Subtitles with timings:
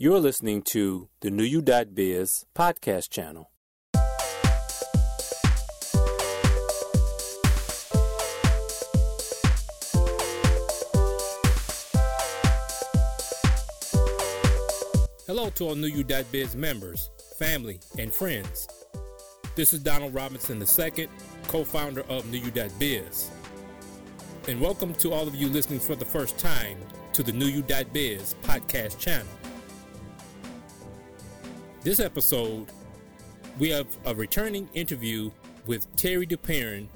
[0.00, 3.50] You're listening to the New You Biz podcast channel.
[15.26, 17.10] Hello to all New You Biz members,
[17.40, 18.68] family, and friends.
[19.56, 21.08] This is Donald Robinson II,
[21.48, 23.30] co founder of New You Biz.
[24.46, 26.78] And welcome to all of you listening for the first time
[27.14, 29.37] to the New You Biz podcast channel.
[31.82, 32.66] This episode,
[33.56, 35.30] we have a returning interview
[35.66, 36.88] with Terry DeParent,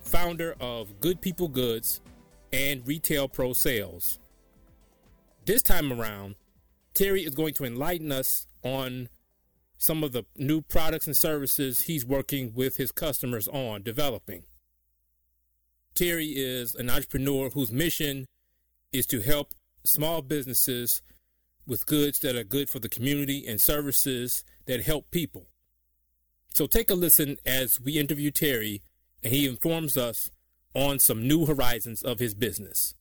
[0.00, 2.00] founder of Good People Goods
[2.50, 4.18] and Retail Pro Sales.
[5.44, 6.36] This time around,
[6.94, 9.10] Terry is going to enlighten us on
[9.76, 14.44] some of the new products and services he's working with his customers on developing.
[15.94, 18.26] Terry is an entrepreneur whose mission
[18.90, 19.52] is to help
[19.84, 21.02] small businesses
[21.66, 25.46] with goods that are good for the community and services that help people.
[26.52, 28.82] So take a listen as we interview Terry
[29.22, 30.30] and he informs us
[30.74, 32.94] on some new horizons of his business.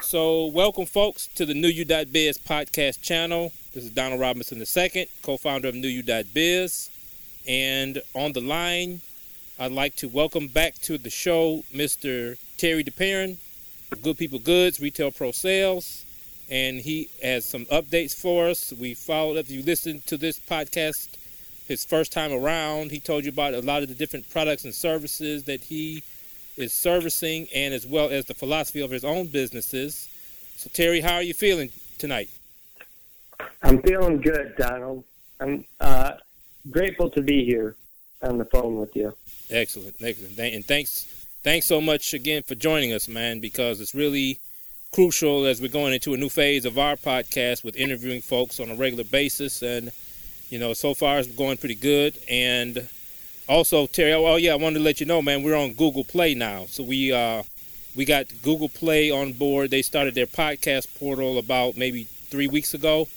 [0.00, 3.52] So, welcome, folks, to the New You Biz podcast channel.
[3.72, 6.90] This is Donald Robinson II, co founder of New You Biz.
[7.48, 9.00] And on the line,
[9.58, 12.36] I'd like to welcome back to the show Mr.
[12.58, 13.38] Terry DeParent,
[14.02, 16.04] Good People Goods, Retail Pro Sales
[16.50, 18.72] and he has some updates for us.
[18.72, 19.46] We followed up.
[19.46, 21.08] If you listened to this podcast
[21.66, 24.74] his first time around, he told you about a lot of the different products and
[24.74, 26.02] services that he
[26.56, 30.08] is servicing, and as well as the philosophy of his own businesses.
[30.56, 32.30] So, Terry, how are you feeling tonight?
[33.62, 35.04] I'm feeling good, Donald.
[35.40, 36.12] I'm uh,
[36.70, 37.76] grateful to be here
[38.22, 39.14] on the phone with you.
[39.50, 41.04] Excellent, excellent, and thanks,
[41.44, 43.38] thanks so much again for joining us, man.
[43.38, 44.40] Because it's really
[44.92, 48.70] crucial as we're going into a new phase of our podcast with interviewing folks on
[48.70, 49.62] a regular basis.
[49.62, 49.92] And,
[50.48, 52.16] you know, so far it's going pretty good.
[52.28, 52.88] And
[53.48, 56.34] also, Terry, oh, yeah, I wanted to let you know, man, we're on Google Play
[56.34, 56.64] now.
[56.66, 57.42] So we, uh,
[57.94, 59.70] we got Google Play on board.
[59.70, 63.08] They started their podcast portal about maybe three weeks ago.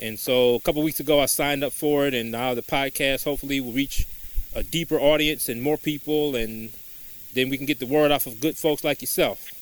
[0.00, 2.14] And so a couple weeks ago, I signed up for it.
[2.14, 4.06] And now the podcast hopefully will reach
[4.54, 6.34] a deeper audience and more people.
[6.34, 6.72] And
[7.32, 9.61] then we can get the word off of good folks like yourself.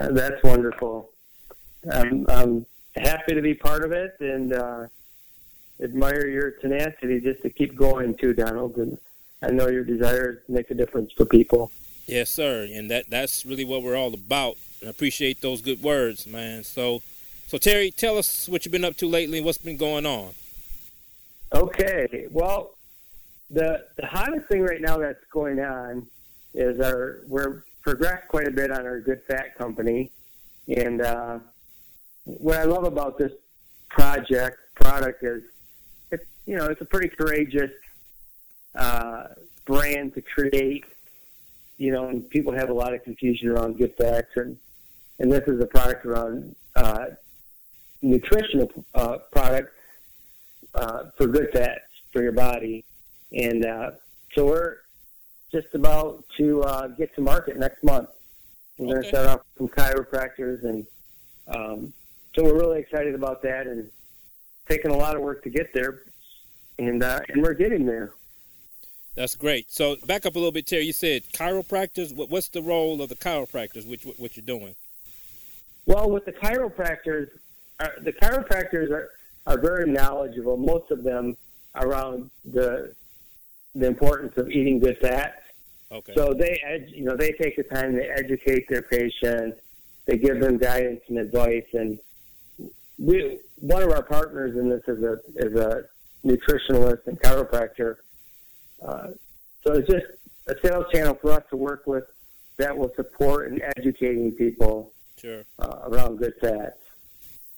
[0.00, 1.10] That's wonderful.
[1.90, 2.66] I'm, I'm
[2.96, 4.86] happy to be part of it and uh,
[5.82, 8.76] admire your tenacity just to keep going too, Donald.
[8.76, 8.98] And
[9.42, 11.70] I know your desire to make a difference for people.
[12.06, 12.66] Yes, sir.
[12.72, 14.56] And that that's really what we're all about.
[14.80, 16.64] And I appreciate those good words, man.
[16.64, 17.02] So,
[17.46, 20.30] so Terry, tell us what you've been up to lately and what's been going on.
[21.52, 22.26] Okay.
[22.30, 22.70] Well,
[23.50, 26.06] the the hottest thing right now that's going on
[26.54, 30.10] is our we're progressed quite a bit on our Good Fat Company.
[30.68, 31.38] And uh,
[32.24, 33.32] what I love about this
[33.88, 35.42] project product is
[36.10, 37.70] it's you know it's a pretty courageous
[38.74, 39.28] uh,
[39.64, 40.84] brand to create.
[41.78, 44.58] You know, and people have a lot of confusion around Good Fats, and
[45.18, 47.06] and this is a product around uh,
[48.02, 49.72] nutritional uh, product
[50.74, 52.84] uh, for good fats for your body,
[53.32, 53.92] and uh,
[54.34, 54.76] so we're
[55.50, 58.08] just about to uh, get to market next month.
[58.78, 58.92] We're okay.
[58.92, 60.86] going to start off with some chiropractors, and
[61.48, 61.92] um,
[62.34, 63.90] so we're really excited about that, and
[64.68, 66.02] taking a lot of work to get there,
[66.78, 68.12] and uh, and we're getting there.
[69.14, 69.72] That's great.
[69.72, 70.84] So back up a little bit, Terry.
[70.84, 72.14] You said chiropractors.
[72.14, 73.88] what's the role of the chiropractors?
[73.88, 74.76] Which what you're doing?
[75.86, 77.30] Well, with the chiropractors,
[77.80, 79.10] uh, the chiropractors are
[79.46, 80.56] are very knowledgeable.
[80.56, 81.36] Most of them
[81.74, 82.94] around the
[83.78, 85.40] the importance of eating good fats.
[85.90, 86.12] Okay.
[86.14, 89.58] So they, ed- you know, they take the time to educate their patients.
[90.06, 91.98] They give them guidance and advice, and
[92.98, 95.84] we one of our partners in this is a is a
[96.24, 97.96] nutritionalist and chiropractor.
[98.82, 99.08] Uh,
[99.64, 100.06] so it's just
[100.46, 102.04] a sales channel for us to work with
[102.56, 105.44] that will support and educating people sure.
[105.58, 106.78] uh, around good fats.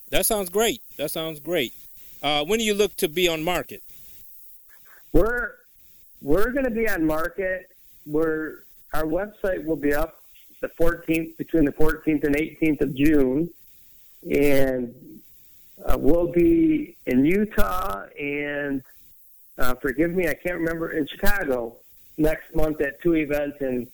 [0.09, 0.81] That sounds great.
[0.97, 1.73] That sounds great.
[2.21, 3.81] Uh, when do you look to be on market?
[5.13, 5.55] We're
[6.21, 7.69] we're going to be on market.
[8.05, 8.63] We're
[8.93, 10.21] our website will be up
[10.61, 13.49] the 14th between the 14th and 18th of June,
[14.29, 14.93] and
[15.85, 18.83] uh, we'll be in Utah and
[19.57, 21.77] uh, forgive me, I can't remember in Chicago
[22.17, 23.87] next month at two events, and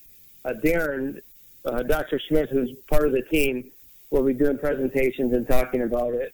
[0.45, 1.19] uh, Darren,
[1.65, 2.19] uh, Dr.
[2.19, 3.69] Smith, who's part of the team,
[4.09, 6.33] will be doing presentations and talking about it,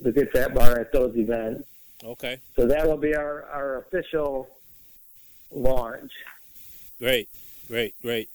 [0.00, 1.64] the Good Fat Bar at those events.
[2.04, 2.38] Okay.
[2.56, 4.48] So that will be our, our official
[5.52, 6.12] launch.
[6.98, 7.28] Great,
[7.68, 8.28] great, great.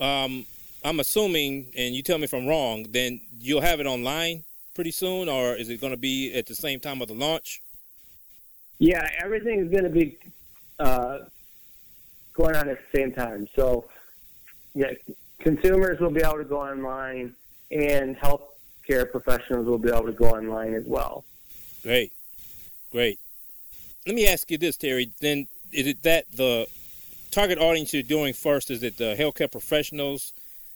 [0.00, 0.46] Um,
[0.84, 4.44] I'm assuming, and you tell me if I'm wrong, then you'll have it online
[4.74, 7.62] pretty soon, or is it going to be at the same time of the launch?
[8.78, 10.18] Yeah, everything is going to be
[10.78, 11.18] uh,
[12.32, 13.48] going on at the same time.
[13.54, 13.84] So,
[14.74, 14.92] yeah,
[15.38, 17.34] consumers will be able to go online,
[17.70, 21.24] and healthcare professionals will be able to go online as well.
[21.82, 22.12] Great,
[22.90, 23.18] great.
[24.06, 25.12] Let me ask you this, Terry.
[25.20, 26.66] Then, is it that the
[27.30, 28.70] target audience you're doing first?
[28.70, 30.32] Is it the healthcare professionals?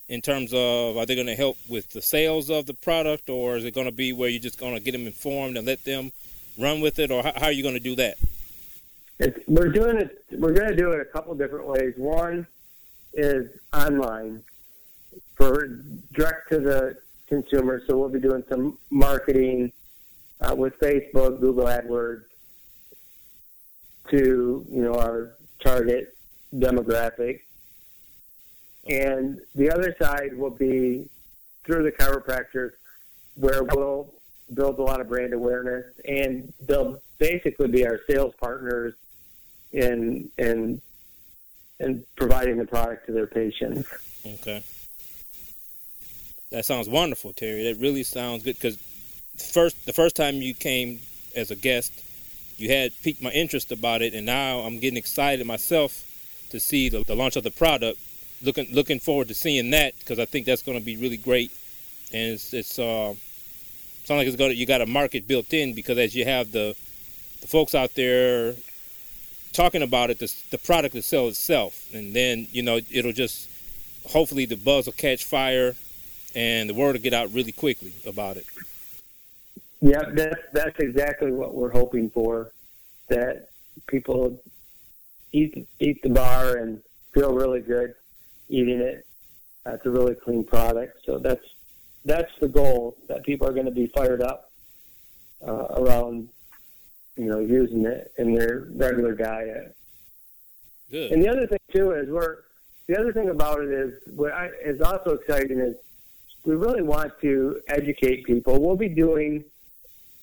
[0.09, 3.55] in terms of are they going to help with the sales of the product or
[3.55, 5.83] is it going to be where you're just going to get them informed and let
[5.85, 6.11] them
[6.57, 8.17] run with it or how, how are you going to do that
[9.19, 12.45] it's, we're doing it we're going to do it a couple different ways one
[13.13, 14.41] is online
[15.35, 15.79] for
[16.13, 16.97] direct to the
[17.27, 19.71] consumer so we'll be doing some marketing
[20.41, 22.23] uh, with facebook google adwords
[24.09, 26.15] to you know our target
[26.55, 27.41] demographic
[28.89, 31.07] and the other side will be
[31.63, 32.71] through the chiropractors,
[33.35, 34.09] where we'll
[34.53, 38.95] build a lot of brand awareness, and they'll basically be our sales partners
[39.71, 40.81] in in
[41.79, 43.87] in providing the product to their patients.
[44.25, 44.63] Okay,
[46.51, 47.71] that sounds wonderful, Terry.
[47.71, 48.77] That really sounds good because
[49.37, 50.99] first the first time you came
[51.35, 51.91] as a guest,
[52.59, 56.05] you had piqued my interest about it, and now I'm getting excited myself
[56.51, 57.99] to see the, the launch of the product.
[58.41, 61.51] Looking looking forward to seeing that because I think that's going to be really great,
[62.13, 63.13] and it's it's uh,
[64.03, 66.51] sounds like it's going to you got a market built in because as you have
[66.51, 66.75] the
[67.41, 68.55] the folks out there
[69.51, 73.49] talking about it, the the product will sell itself, and then you know it'll just
[74.07, 75.75] hopefully the buzz will catch fire,
[76.33, 78.45] and the word will get out really quickly about it.
[79.81, 82.51] Yeah, that's that's exactly what we're hoping for.
[83.07, 83.49] That
[83.87, 84.41] people
[85.31, 86.81] eat eat the bar and
[87.13, 87.95] feel really good
[88.49, 89.05] eating it.
[89.65, 90.97] It's a really clean product.
[91.05, 91.45] So that's
[92.03, 94.51] that's the goal that people are going to be fired up
[95.45, 96.29] uh, around,
[97.15, 99.75] you know, using it in their regular diet.
[100.89, 101.11] Good.
[101.11, 102.37] And the other thing too is we're
[102.87, 105.75] the other thing about it is what I, is also exciting is
[106.43, 108.59] we really want to educate people.
[108.59, 109.43] We'll be doing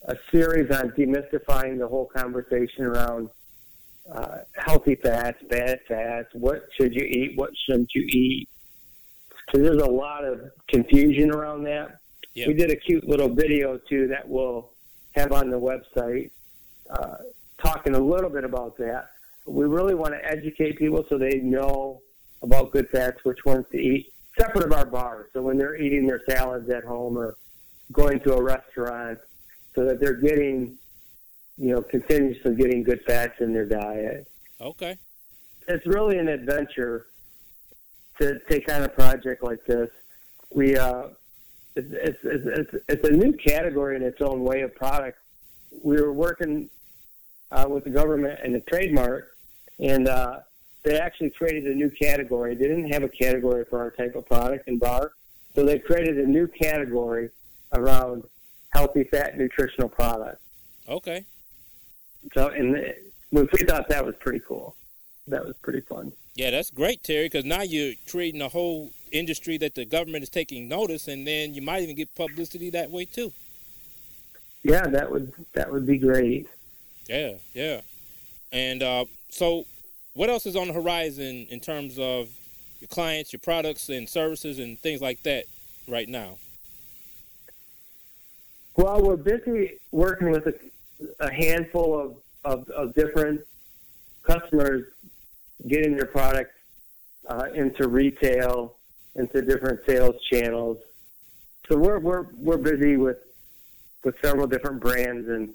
[0.06, 3.28] a series on demystifying the whole conversation around
[4.12, 8.48] uh, healthy fats, bad fats, what should you eat, what shouldn't you eat.
[9.52, 11.98] So there's a lot of confusion around that.
[12.34, 12.48] Yep.
[12.48, 14.70] We did a cute little video too that we'll
[15.12, 16.30] have on the website
[16.90, 17.16] uh,
[17.58, 19.10] talking a little bit about that.
[19.44, 22.00] We really want to educate people so they know
[22.42, 25.30] about good fats, which ones to eat, separate of our bars.
[25.32, 27.36] So when they're eating their salads at home or
[27.92, 29.18] going to a restaurant,
[29.76, 30.76] so that they're getting
[31.58, 34.28] you know, continuously getting good fats in their diet.
[34.60, 34.98] Okay.
[35.68, 37.06] It's really an adventure
[38.18, 39.90] to take on a project like this.
[40.50, 41.08] We, uh,
[41.74, 45.18] it's, it's, it's, it's a new category in its own way of product.
[45.82, 46.70] We were working
[47.50, 49.36] uh, with the government and the trademark,
[49.78, 50.40] and uh,
[50.84, 52.54] they actually created a new category.
[52.54, 55.12] They didn't have a category for our type of product in bar,
[55.54, 57.30] so they created a new category
[57.74, 58.24] around
[58.70, 60.42] healthy fat nutritional products.
[60.88, 61.24] Okay.
[62.34, 62.94] So, and
[63.30, 64.74] we thought that was pretty cool.
[65.28, 66.12] That was pretty fun.
[66.34, 70.28] Yeah, that's great, Terry, because now you're creating a whole industry that the government is
[70.28, 73.32] taking notice, and then you might even get publicity that way too.
[74.62, 76.48] Yeah, that would that would be great.
[77.08, 77.80] Yeah, yeah.
[78.52, 79.64] And uh, so,
[80.14, 82.28] what else is on the horizon in terms of
[82.80, 85.44] your clients, your products, and services, and things like that
[85.88, 86.36] right now?
[88.76, 90.54] Well, we're busy working with a
[91.20, 93.40] a handful of, of, of different
[94.22, 94.86] customers
[95.68, 96.54] getting their products
[97.28, 98.74] uh, into retail,
[99.14, 100.78] into different sales channels.
[101.68, 103.18] So we're we're we're busy with
[104.04, 105.52] with several different brands and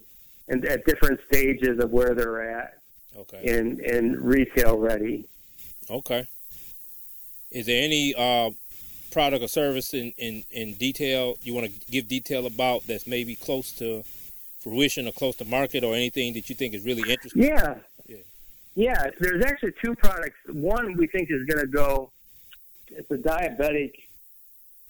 [0.50, 2.80] and at different stages of where they're at.
[3.16, 3.42] Okay.
[3.44, 5.26] In in retail ready.
[5.90, 6.28] Okay.
[7.52, 8.52] Is there any uh,
[9.12, 13.36] product or service in, in, in detail you want to give detail about that's maybe
[13.36, 14.04] close to
[14.60, 17.44] fruition or close to market or anything that you think is really interesting?
[17.44, 17.76] Yeah.
[18.08, 18.18] Yeah.
[18.76, 19.10] Yeah.
[19.20, 20.38] There's actually two products.
[20.48, 22.12] One we think is going to go,
[22.88, 23.94] it's a diabetic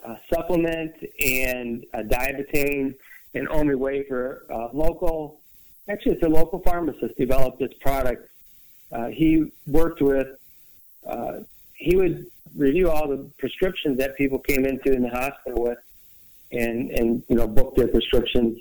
[0.03, 2.95] uh, supplement and a diabetane
[3.33, 4.45] and Omi Wafer.
[4.49, 5.39] Uh, local,
[5.89, 8.29] actually, it's a local pharmacist developed this product.
[8.91, 10.27] Uh, he worked with,
[11.07, 11.39] uh,
[11.73, 15.77] he would review all the prescriptions that people came into in the hospital with
[16.51, 18.59] and, and you know, book their prescriptions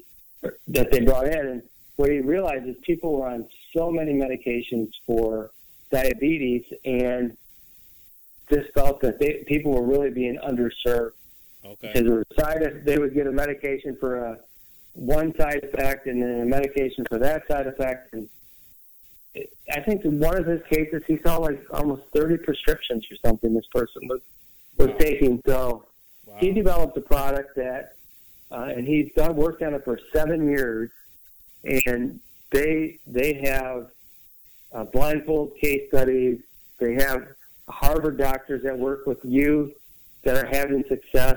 [0.68, 1.46] that they brought in.
[1.46, 1.62] And
[1.96, 3.46] what he realized is people were on
[3.76, 5.50] so many medications for
[5.90, 7.36] diabetes and
[8.48, 11.12] just felt that they, people were really being underserved.
[11.64, 11.92] Okay.
[11.92, 14.38] Because side, they would get a medication for a
[14.94, 18.14] one side effect and then a medication for that side effect.
[18.14, 18.28] And
[19.36, 23.54] I think in one of his cases, he saw like almost 30 prescriptions or something
[23.54, 24.20] this person was,
[24.76, 24.96] was wow.
[24.98, 25.42] taking.
[25.46, 25.84] So
[26.26, 26.36] wow.
[26.38, 27.94] he developed a product that,
[28.50, 30.90] uh, and he's done worked on it for seven years.
[31.86, 32.18] And
[32.50, 33.90] they, they have
[34.72, 36.40] uh, blindfold case studies.
[36.78, 37.28] They have
[37.68, 39.72] Harvard doctors that work with youth
[40.24, 41.36] that are having success.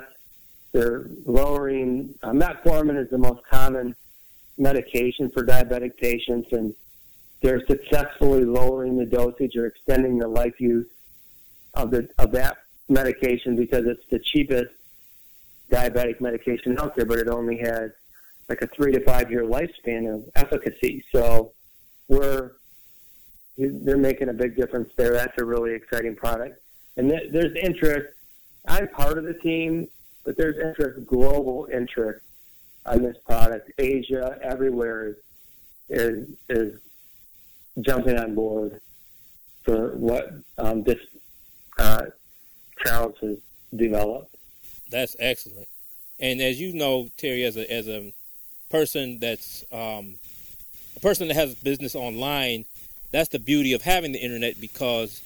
[0.72, 3.96] They're lowering, uh, metformin is the most common
[4.58, 6.74] medication for diabetic patients, and
[7.44, 10.88] they're successfully lowering the dosage or extending the life use
[11.74, 12.58] of, the, of that
[12.88, 14.72] medication because it's the cheapest
[15.70, 17.92] diabetic medication out there, but it only has
[18.48, 21.04] like a three to five year lifespan of efficacy.
[21.12, 21.52] So
[22.08, 22.52] we're
[23.58, 25.14] they're making a big difference there.
[25.14, 26.60] That's a really exciting product,
[26.98, 28.16] and th- there's interest.
[28.68, 29.88] I'm part of the team,
[30.24, 32.24] but there's interest, global interest
[32.86, 33.72] on this product.
[33.78, 35.18] Asia, everywhere
[35.90, 36.80] is is
[37.82, 38.80] jumping on board
[39.64, 41.00] for what um, this
[41.80, 42.06] uh,
[42.86, 43.12] has
[43.76, 44.36] developed.
[44.92, 45.68] That's excellent.
[46.20, 48.14] And as you know, Terry, as a as a
[48.70, 50.16] person that's um,
[50.96, 52.66] a person that has business online,
[53.12, 55.22] that's the beauty of having the internet because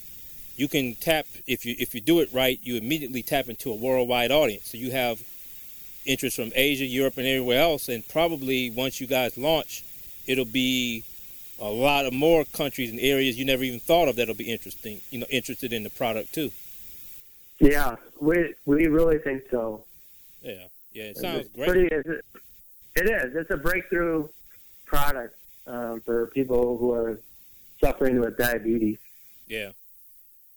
[0.56, 3.76] you can tap if you if you do it right, you immediately tap into a
[3.76, 4.70] worldwide audience.
[4.70, 5.22] So you have
[6.06, 9.84] interest from Asia, Europe, and everywhere else, and probably once you guys launch,
[10.26, 11.04] it'll be
[11.60, 15.02] a lot of more countries and areas you never even thought of that'll be interesting,
[15.12, 16.52] you know, interested in the product too.
[17.60, 19.84] Yeah, we we really think so.
[20.42, 21.70] Yeah, yeah, it sounds it's great.
[21.70, 21.96] Pretty,
[22.96, 23.36] it is.
[23.36, 24.28] It's a breakthrough
[24.86, 25.36] product
[25.66, 27.20] um, for people who are
[27.80, 29.00] suffering with diabetes.
[29.48, 29.72] Yeah.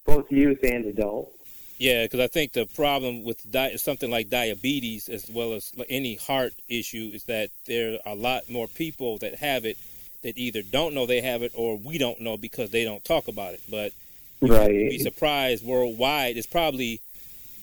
[0.07, 1.33] Both youth and adult.
[1.79, 6.17] Yeah, because I think the problem with di- something like diabetes, as well as any
[6.17, 9.79] heart issue, is that there are a lot more people that have it
[10.23, 13.29] that either don't know they have it or we don't know because they don't talk
[13.29, 13.61] about it.
[13.71, 13.93] But
[14.41, 14.69] right.
[14.69, 16.37] be surprised worldwide.
[16.37, 17.01] It's probably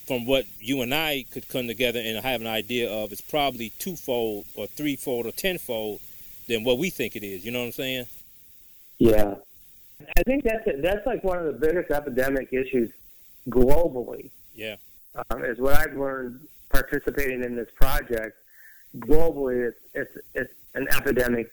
[0.07, 3.11] from what you and I could come together and have an idea of.
[3.11, 5.99] It's probably twofold or threefold or tenfold
[6.47, 7.45] than what we think it is.
[7.45, 8.05] You know what I'm saying?
[8.99, 9.35] Yeah,
[10.17, 12.91] I think that's that's like one of the biggest epidemic issues
[13.49, 14.31] globally.
[14.55, 14.77] Yeah,
[15.29, 18.37] um, is what I've learned participating in this project.
[18.97, 21.51] Globally, it's it's it's an epidemic.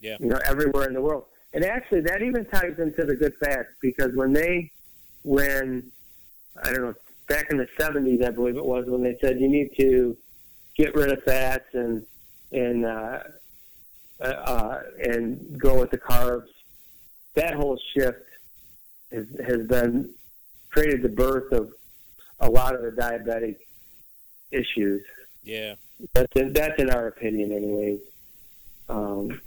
[0.00, 3.34] Yeah, you know, everywhere in the world, and actually that even ties into the good
[3.42, 4.70] fats because when they,
[5.22, 5.90] when
[6.62, 6.94] I don't know,
[7.28, 10.16] back in the '70s, I believe it was when they said you need to
[10.76, 12.06] get rid of fats and
[12.52, 13.18] and uh,
[14.20, 16.48] uh, uh and go with the carbs
[17.34, 18.24] that whole shift
[19.12, 20.12] has, has been
[20.70, 21.72] created the birth of
[22.40, 23.56] a lot of the diabetic
[24.50, 25.02] issues.
[25.42, 25.74] Yeah,
[26.12, 28.00] that's in, that's in our opinion, anyways.
[28.88, 29.40] Um,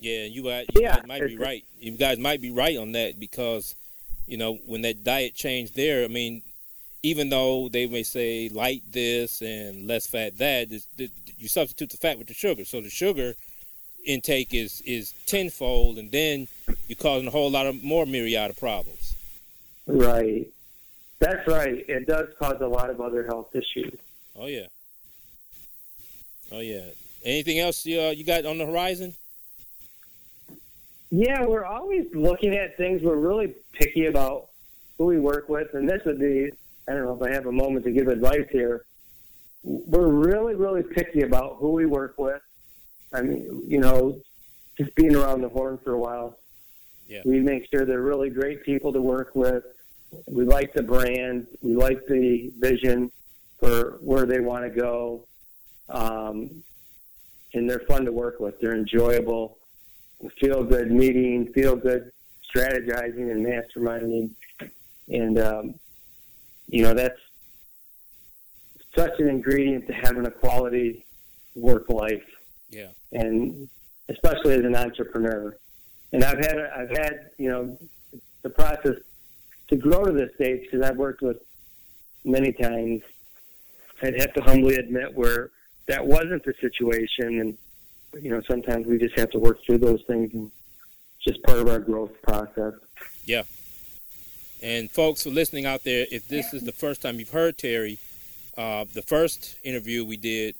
[0.00, 1.64] yeah, you, you yeah, guys might be right.
[1.78, 3.74] You guys might be right on that because
[4.26, 6.04] you know when that diet change there.
[6.04, 6.42] I mean,
[7.02, 10.68] even though they may say light this and less fat that,
[11.38, 12.64] you substitute the fat with the sugar.
[12.64, 13.34] So the sugar
[14.06, 16.48] intake is is tenfold, and then
[16.88, 19.14] you're causing a whole lot of more myriad of problems.
[19.86, 20.46] Right.
[21.18, 21.84] That's right.
[21.88, 23.98] It does cause a lot of other health issues.
[24.36, 24.66] Oh yeah.
[26.50, 26.86] Oh yeah.
[27.24, 29.14] Anything else you, uh, you got on the horizon?
[31.10, 33.02] Yeah, we're always looking at things.
[33.02, 34.48] We're really picky about
[34.96, 36.50] who we work with, and this would be
[36.90, 38.84] I don't know if I have a moment to give advice here.
[39.62, 42.42] We're really, really picky about who we work with.
[43.12, 44.18] I mean, you know,
[44.76, 46.36] just being around the horn for a while,
[47.06, 47.20] yeah.
[47.24, 49.64] we make sure they're really great people to work with.
[50.26, 51.46] We like the brand.
[51.60, 53.12] We like the vision
[53.60, 55.20] for where they want to go.
[55.88, 56.64] Um,
[57.54, 58.58] and they're fun to work with.
[58.60, 59.58] They're enjoyable.
[60.38, 62.10] Feel good meeting, feel good
[62.54, 64.30] strategizing and masterminding.
[65.08, 65.74] And, um,
[66.68, 67.18] you know, that's
[68.94, 71.04] such an ingredient to having a quality
[71.54, 72.24] work life.
[72.70, 72.88] Yeah.
[73.12, 73.68] And
[74.10, 75.56] especially as an entrepreneur.
[76.12, 77.78] And I've had I've had you know
[78.42, 78.96] the process
[79.68, 81.38] to grow to this stage because I've worked with
[82.24, 83.02] many times.
[84.02, 85.50] I'd have to humbly admit where
[85.86, 87.58] that wasn't the situation, and
[88.20, 90.50] you know sometimes we just have to work through those things, and
[91.20, 92.74] just part of our growth process.
[93.24, 93.42] Yeah.
[94.62, 97.98] And folks listening out there, if this is the first time you've heard Terry,
[98.58, 100.54] uh, the first interview we did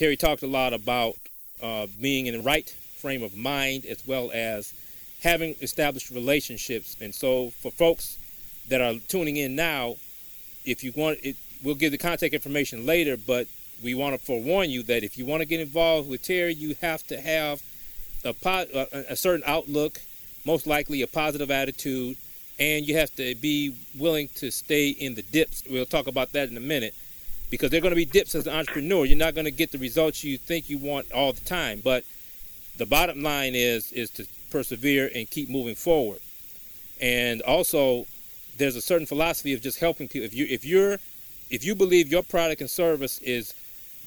[0.00, 1.16] Terry talked a lot about
[1.62, 4.72] uh, being in the right frame of mind as well as
[5.22, 6.96] having established relationships.
[7.02, 8.16] And so, for folks
[8.68, 9.96] that are tuning in now,
[10.64, 13.18] if you want it, we'll give the contact information later.
[13.18, 13.46] But
[13.82, 16.76] we want to forewarn you that if you want to get involved with Terry, you
[16.80, 17.62] have to have
[18.24, 20.00] a, po- a certain outlook,
[20.44, 22.16] most likely a positive attitude,
[22.58, 25.62] and you have to be willing to stay in the dips.
[25.68, 26.94] We'll talk about that in a minute
[27.48, 29.04] because they're going to be dips as an entrepreneur.
[29.04, 32.04] You're not going to get the results you think you want all the time, but
[32.76, 36.20] the bottom line is is to persevere and keep moving forward.
[37.00, 38.06] And also,
[38.58, 40.26] there's a certain philosophy of just helping people.
[40.26, 40.98] If you if you're
[41.50, 43.54] if you believe your product and service is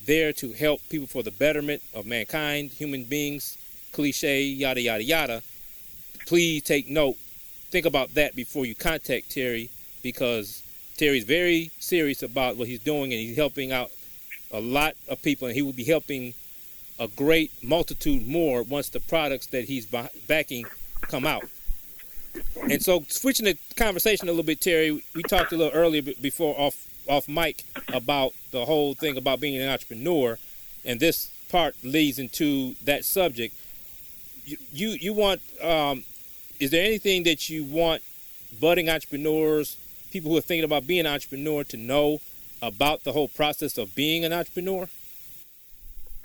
[0.05, 3.57] there to help people for the betterment of mankind, human beings,
[3.91, 5.41] cliche, yada yada yada,
[6.25, 7.17] please take note
[7.73, 9.67] think about that before you contact Terry
[10.03, 10.61] because
[10.95, 13.89] Terry's very serious about what he's doing and he's helping out
[14.51, 16.35] a lot of people and he will be helping
[16.99, 19.87] a great multitude more once the products that he's
[20.27, 20.65] backing
[21.01, 21.45] come out.
[22.69, 26.53] And so switching the conversation a little bit, Terry, we talked a little earlier before
[26.55, 30.37] off off mic about the whole thing about being an entrepreneur,
[30.85, 33.55] and this part leads into that subject.
[34.45, 36.03] You you, you want um,
[36.59, 38.01] is there anything that you want
[38.59, 39.77] budding entrepreneurs,
[40.11, 42.21] people who are thinking about being an entrepreneur, to know
[42.61, 44.87] about the whole process of being an entrepreneur?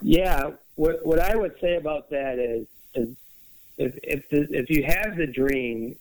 [0.03, 3.17] Yeah, what what I would say about that is, is
[3.77, 5.97] if if the, if you have the dream,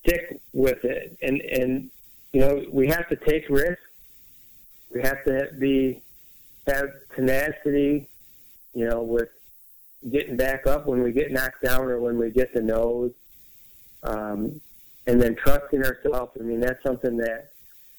[0.00, 1.90] stick with it, and and
[2.32, 3.82] you know we have to take risks.
[4.94, 6.02] We have to be
[6.66, 8.08] have tenacity,
[8.74, 9.28] you know, with
[10.10, 13.12] getting back up when we get knocked down or when we get the nose.
[14.02, 14.60] Um,
[15.06, 16.32] and then trusting ourselves.
[16.38, 17.50] I mean, that's something that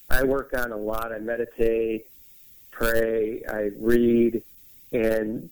[0.08, 1.12] I work on a lot.
[1.12, 2.06] I meditate,
[2.70, 4.42] pray, I read,
[4.92, 5.50] and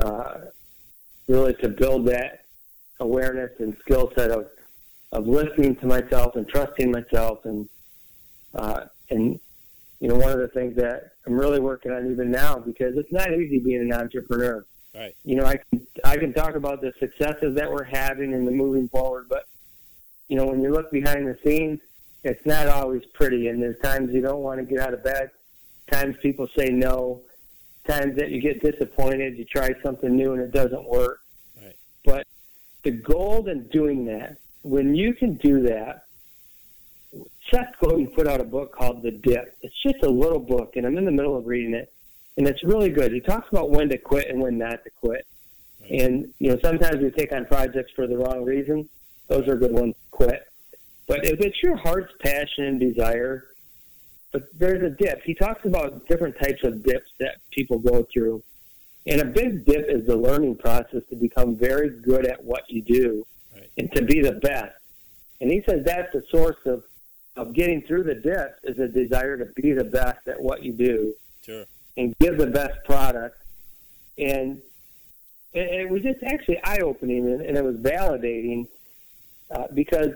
[0.00, 0.38] uh,
[1.26, 2.44] really to build that
[3.00, 4.46] awareness and skill set of
[5.10, 7.66] of listening to myself and trusting myself and
[8.54, 9.38] uh, and
[10.00, 13.12] you know one of the things that I'm really working on even now because it's
[13.12, 14.64] not easy being an entrepreneur.
[14.94, 15.14] Right.
[15.24, 18.52] You know, I can I can talk about the successes that we're having and the
[18.52, 19.46] moving forward, but
[20.28, 21.80] you know, when you look behind the scenes,
[22.24, 25.30] it's not always pretty, and there's times you don't want to get out of bed.
[25.90, 27.22] Times people say no.
[27.86, 29.38] Times that you get disappointed.
[29.38, 31.20] You try something new and it doesn't work.
[31.56, 31.76] Right.
[32.04, 32.26] But
[32.82, 36.04] the goal in doing that, when you can do that,
[37.50, 39.56] Seth Godin put out a book called The Dip.
[39.62, 41.92] It's just a little book, and I'm in the middle of reading it,
[42.36, 43.12] and it's really good.
[43.12, 45.26] He talks about when to quit and when not to quit.
[45.80, 46.00] Right.
[46.00, 48.88] And you know, sometimes we take on projects for the wrong reason.
[49.28, 50.46] those are good ones to quit.
[51.06, 53.46] But if it's your heart's passion and desire,
[54.32, 55.22] but there's a dip.
[55.22, 58.42] He talks about different types of dips that people go through.
[59.06, 62.82] And a big dip is the learning process to become very good at what you
[62.82, 63.70] do right.
[63.78, 64.76] and to be the best.
[65.40, 66.84] And he says that's the source of,
[67.38, 70.72] of getting through the dips is a desire to be the best at what you
[70.72, 71.64] do sure.
[71.96, 73.40] and give the best product.
[74.18, 74.60] And
[75.54, 78.66] it, was just actually eye opening and, and it was validating
[79.52, 80.10] uh, because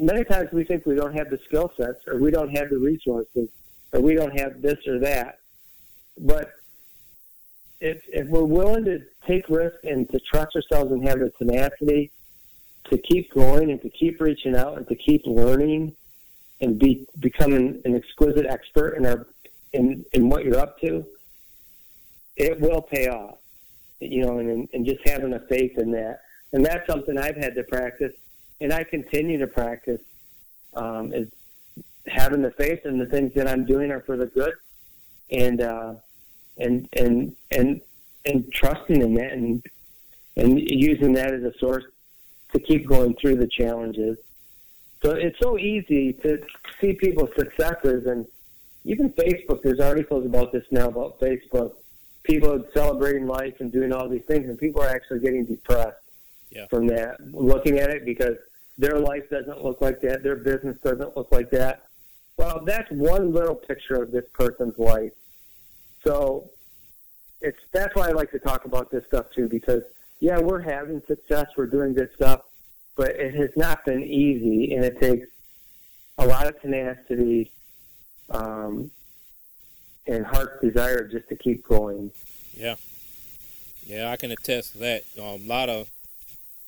[0.00, 2.78] many times we think we don't have the skill sets or we don't have the
[2.78, 3.48] resources
[3.92, 5.38] or we don't have this or that.
[6.18, 6.50] But
[7.80, 12.10] if, if we're willing to take risks and to trust ourselves and have the tenacity
[12.90, 15.94] to keep going and to keep reaching out and to keep learning
[16.60, 19.26] and be becoming an exquisite expert in our
[19.72, 21.04] in, in what you're up to,
[22.36, 23.36] it will pay off.
[24.00, 26.20] You know, and, and just having a faith in that.
[26.52, 28.12] And that's something I've had to practice
[28.60, 30.00] and I continue to practice
[30.74, 31.28] um, is
[32.06, 34.54] having the faith in the things that I'm doing are for the good,
[35.30, 35.94] and uh,
[36.56, 37.80] and and and
[38.24, 39.64] and trusting in that, and
[40.36, 41.84] and using that as a source
[42.52, 44.18] to keep going through the challenges.
[45.02, 46.42] So it's so easy to
[46.80, 48.26] see people's successes, and
[48.84, 49.62] even Facebook.
[49.62, 51.74] There's articles about this now about Facebook.
[52.24, 55.96] People celebrating life and doing all these things, and people are actually getting depressed
[56.50, 56.66] yeah.
[56.66, 58.36] from that, looking at it because
[58.76, 61.86] their life doesn't look like that, their business doesn't look like that.
[62.36, 65.12] Well, that's one little picture of this person's life.
[66.04, 66.50] So
[67.40, 69.82] it's that's why I like to talk about this stuff too, because
[70.20, 72.42] yeah, we're having success, we're doing good stuff,
[72.98, 75.28] but it has not been easy, and it takes
[76.18, 77.52] a lot of tenacity
[78.28, 78.90] um,
[80.08, 82.10] and heart's desire just to keep going.
[82.54, 82.74] Yeah,
[83.86, 85.04] yeah, I can attest to that.
[85.16, 85.88] Um, a lot of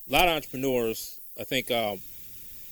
[0.07, 1.99] lot of entrepreneurs I think um,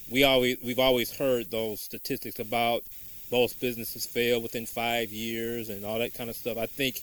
[0.10, 2.84] we always we've always heard those statistics about
[3.30, 6.58] most businesses fail within five years and all that kind of stuff.
[6.58, 7.02] I think,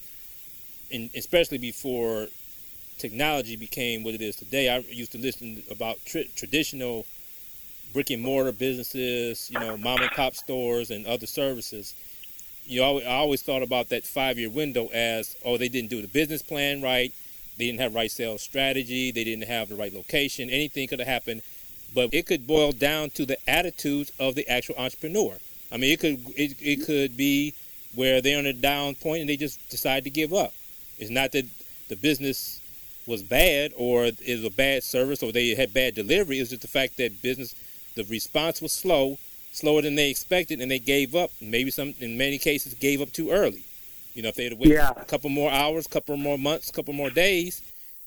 [0.91, 2.29] in, especially before
[2.99, 7.07] technology became what it is today, I used to listen about tra- traditional
[7.93, 11.95] brick and mortar businesses, you know, mom and pop stores and other services,
[12.67, 16.03] you know, I always thought about that five year window as, oh, they didn't do
[16.03, 17.13] the business plan right,
[17.57, 21.09] they didn't have right sales strategy, they didn't have the right location, anything could have
[21.09, 21.43] happened.
[21.95, 25.39] But it could boil down to the attitudes of the actual entrepreneur.
[25.71, 27.55] I mean, it could it, it could be
[27.95, 30.53] where they're on a down point and they just decide to give up.
[30.99, 31.47] It's not that
[31.89, 32.61] the business
[33.07, 36.39] was bad or is a bad service or they had bad delivery.
[36.39, 37.55] It's just the fact that business,
[37.95, 39.19] the response was slow,
[39.53, 41.31] slower than they expected, and they gave up.
[41.41, 43.65] Maybe some, in many cases, gave up too early.
[44.15, 44.93] You know, if they'd have waited yeah.
[44.97, 47.63] a couple more hours, couple more months, couple more days,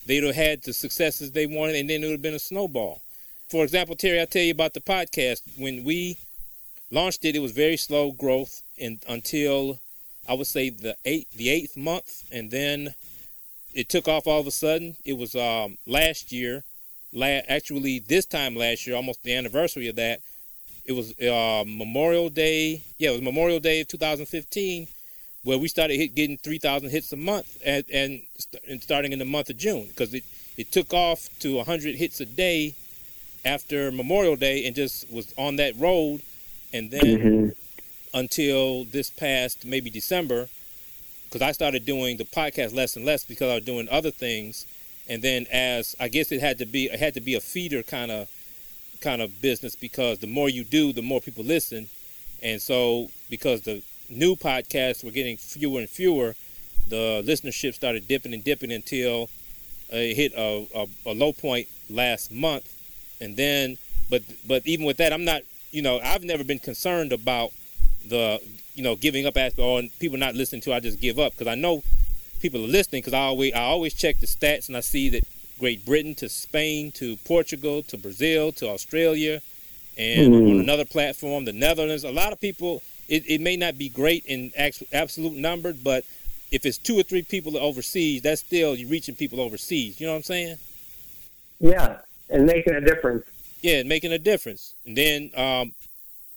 [0.05, 3.01] they'd have had the successes they wanted, and then it would have been a snowball.
[3.47, 5.41] For example, Terry, I'll tell you about the podcast.
[5.57, 6.17] When we
[6.91, 9.79] launched it, it was very slow growth, and until
[10.27, 12.93] I would say the eighth, the eighth month, and then
[13.79, 14.97] it took off all of a sudden.
[15.05, 16.65] It was um, last year,
[17.13, 20.19] la- actually this time last year, almost the anniversary of that.
[20.83, 22.81] It was uh, Memorial Day.
[22.97, 24.87] Yeah, it was Memorial Day of 2015,
[25.43, 28.21] where we started hit, getting 3,000 hits a month, and, and,
[28.67, 30.23] and starting in the month of June, because it
[30.57, 32.75] it took off to 100 hits a day
[33.45, 36.21] after Memorial Day, and just was on that road,
[36.73, 37.49] and then mm-hmm.
[38.13, 40.49] until this past maybe December
[41.29, 44.65] because I started doing the podcast less and less because I was doing other things,
[45.07, 47.83] and then as I guess it had to be it had to be a feeder
[47.83, 48.27] kind of
[48.99, 51.87] kind of business because the more you do, the more people listen,
[52.41, 56.35] and so because the new podcasts were getting fewer and fewer,
[56.87, 59.29] the listenership started dipping and dipping until
[59.89, 62.75] it hit a, a, a low point last month,
[63.21, 63.77] and then
[64.09, 67.51] but but even with that, I'm not you know I've never been concerned about
[68.03, 68.41] the
[68.79, 71.33] you know giving up aspect or people not listening to I just give up.
[71.33, 71.83] Because I know
[72.39, 75.25] people are listening because I always I always check the stats and I see that
[75.59, 79.41] Great Britain to Spain to Portugal to Brazil to Australia
[79.97, 80.51] and mm.
[80.51, 82.05] on another platform the Netherlands.
[82.05, 86.05] A lot of people it, it may not be great in actual, absolute number but
[86.49, 89.99] if it's two or three people overseas that's still you reaching people overseas.
[89.99, 90.57] You know what I'm saying?
[91.59, 91.97] Yeah
[92.29, 93.25] and making a difference.
[93.61, 94.73] Yeah making a difference.
[94.85, 95.73] And then um,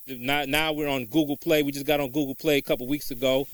[0.07, 1.63] now, now we're on Google Play.
[1.63, 3.47] We just got on Google Play a couple weeks ago,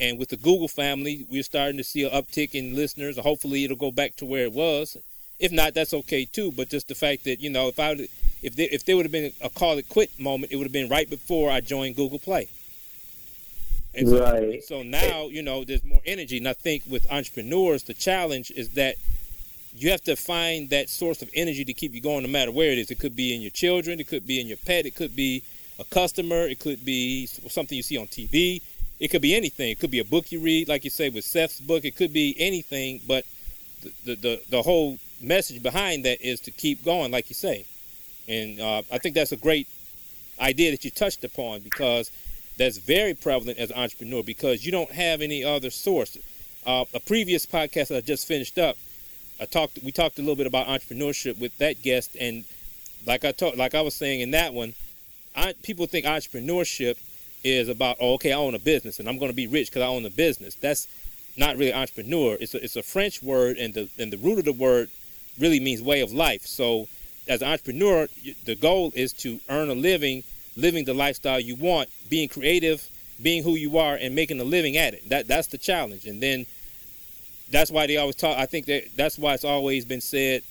[0.00, 3.18] and with the Google family, we're starting to see an uptick in listeners.
[3.18, 4.96] Hopefully, it'll go back to where it was.
[5.38, 6.52] If not, that's okay too.
[6.52, 7.96] But just the fact that you know, if I
[8.42, 10.72] if there, if there would have been a call it quit moment, it would have
[10.72, 12.48] been right before I joined Google Play.
[13.94, 14.62] And so, right.
[14.62, 18.70] So now you know there's more energy, and I think with entrepreneurs, the challenge is
[18.70, 18.96] that
[19.74, 22.70] you have to find that source of energy to keep you going, no matter where
[22.70, 22.90] it is.
[22.90, 25.42] It could be in your children, it could be in your pet, it could be
[25.78, 26.46] a customer.
[26.46, 28.62] It could be something you see on TV.
[28.98, 29.70] It could be anything.
[29.70, 31.84] It could be a book you read, like you say with Seth's book.
[31.84, 33.24] It could be anything, but
[34.04, 37.66] the the, the, whole message behind that is to keep going, like you say.
[38.28, 39.68] And uh, I think that's a great
[40.40, 42.10] idea that you touched upon because
[42.56, 46.16] that's very prevalent as an entrepreneur because you don't have any other source.
[46.66, 48.76] Uh, a previous podcast that I just finished up,
[49.40, 49.78] I talked.
[49.84, 52.44] We talked a little bit about entrepreneurship with that guest, and
[53.06, 54.74] like I talked, like I was saying in that one,
[55.36, 56.96] I, people think entrepreneurship
[57.44, 59.82] is about oh, okay, I own a business and I'm going to be rich because
[59.82, 60.54] I own a business.
[60.54, 60.88] That's
[61.36, 62.36] not really entrepreneur.
[62.40, 64.88] It's a, it's a French word, and the and the root of the word
[65.38, 66.46] really means way of life.
[66.46, 66.88] So,
[67.28, 68.08] as an entrepreneur,
[68.44, 70.24] the goal is to earn a living,
[70.56, 72.88] living the lifestyle you want, being creative,
[73.22, 75.08] being who you are, and making a living at it.
[75.10, 76.06] That that's the challenge.
[76.06, 76.46] And then
[77.50, 78.38] that's why they always talk.
[78.38, 80.42] I think that that's why it's always been said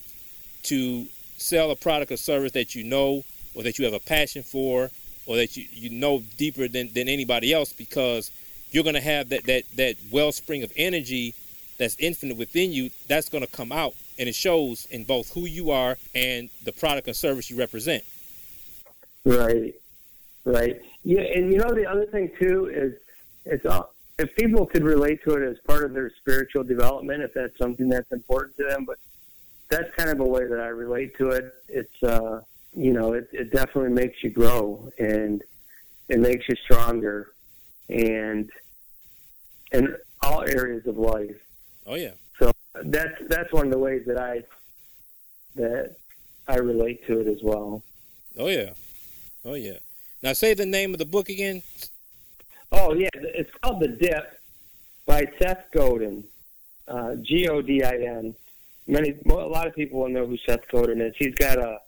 [0.64, 3.24] to sell a product or service that you know
[3.56, 4.92] or that you have a passion for
[5.26, 8.32] or that you, you know deeper than, than anybody else because
[8.72, 11.34] you're going to have that, that, that wellspring of energy
[11.78, 15.42] that's infinite within you that's going to come out and it shows in both who
[15.42, 18.04] you are and the product or service you represent.
[19.26, 19.74] Right.
[20.46, 20.82] Right.
[21.04, 22.94] Yeah and you know the other thing too is
[23.46, 27.34] it's all, if people could relate to it as part of their spiritual development if
[27.34, 28.98] that's something that's important to them but
[29.70, 31.54] that's kind of a way that i relate to it.
[31.68, 32.42] It's uh
[32.76, 35.42] you know, it, it definitely makes you grow and
[36.10, 37.32] it makes you stronger
[37.90, 38.50] and
[39.72, 41.36] in all areas of life.
[41.86, 42.12] Oh yeah.
[42.40, 42.52] So
[42.84, 44.44] that's that's one of the ways that I
[45.56, 45.96] that
[46.48, 47.84] I relate to it as well.
[48.38, 48.74] Oh yeah.
[49.44, 49.78] Oh yeah.
[50.22, 51.62] Now say the name of the book again.
[52.72, 54.40] Oh yeah, it's called The Dip
[55.06, 56.24] by Seth Godin.
[56.88, 58.36] Uh, G O D I N.
[58.88, 61.14] Many, a lot of people will know who Seth Godin is.
[61.18, 61.80] He's got a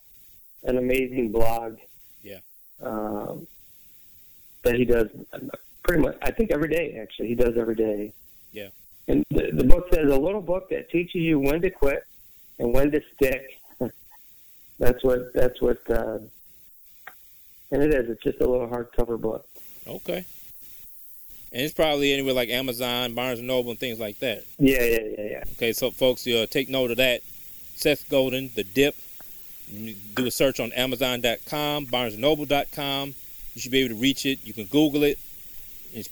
[0.68, 1.78] an amazing blog.
[2.22, 2.40] Yeah.
[2.82, 3.48] Um,
[4.64, 5.10] that he does
[5.84, 6.18] pretty much.
[6.22, 6.98] I think every day.
[7.02, 8.14] Actually, he does every day.
[8.52, 8.70] Yeah.
[9.08, 12.06] And the, the book says a little book that teaches you when to quit
[12.60, 13.60] and when to stick.
[14.80, 15.34] that's what.
[15.34, 15.80] That's what.
[15.90, 16.20] Uh,
[17.72, 18.10] and it is.
[18.10, 19.48] It's just a little hardcover book.
[19.88, 20.26] Okay.
[21.52, 24.44] And it's probably anywhere like Amazon, Barnes and Noble, and things like that.
[24.60, 25.44] Yeah, yeah, yeah, yeah.
[25.54, 27.22] Okay, so folks, uh, take note of that.
[27.76, 28.96] Seth Godin, The Dip.
[29.70, 33.14] Do a search on Amazon.com, BarnesandNoble.com.
[33.54, 34.40] You should be able to reach it.
[34.44, 35.20] You can Google it.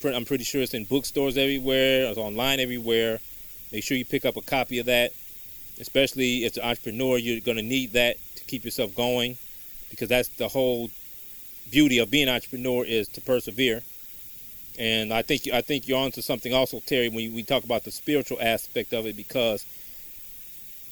[0.01, 2.05] Pre- I'm pretty sure it's in bookstores everywhere.
[2.07, 3.19] It's online everywhere.
[3.71, 5.11] Make sure you pick up a copy of that.
[5.79, 9.37] Especially as an entrepreneur, you're going to need that to keep yourself going,
[9.89, 10.89] because that's the whole
[11.69, 13.83] beauty of being an entrepreneur is to persevere.
[14.79, 17.91] And I think I think you're onto something also, Terry, when we talk about the
[17.91, 19.65] spiritual aspect of it, because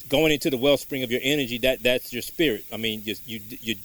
[0.09, 2.65] going into the wellspring of your energy, that that's your spirit.
[2.71, 3.75] I mean, just you you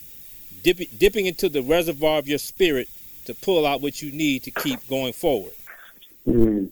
[0.63, 2.89] dip, dipping into the reservoir of your spirit
[3.27, 5.53] to pull out what you need to keep going forward.
[6.27, 6.71] Mm.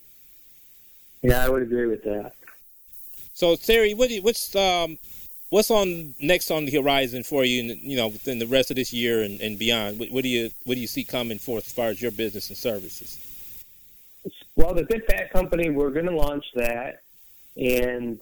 [1.22, 2.32] Yeah, I would agree with that.
[3.34, 4.98] So, Terry, what you, what's um,
[5.50, 7.62] what's on next on the horizon for you?
[7.62, 9.98] You know, within the rest of this year and, and beyond.
[9.98, 12.48] What, what, do you what do you see coming forth as far as your business
[12.48, 13.18] and services?
[14.56, 17.02] Well, the Good Fat Company, we're going to launch that,
[17.56, 18.18] and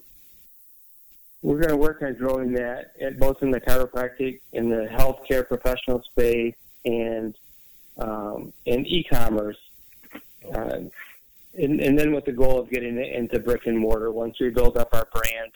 [1.45, 5.47] we're going to work on growing that at both in the chiropractic, in the healthcare
[5.47, 6.55] professional space,
[6.87, 7.37] and
[7.99, 9.59] um, in e-commerce.
[10.55, 10.79] Uh,
[11.53, 14.49] and, and, then with the goal of getting it into brick and mortar once we
[14.49, 15.53] build up our brand.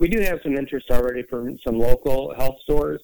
[0.00, 3.00] We do have some interest already from some local health stores.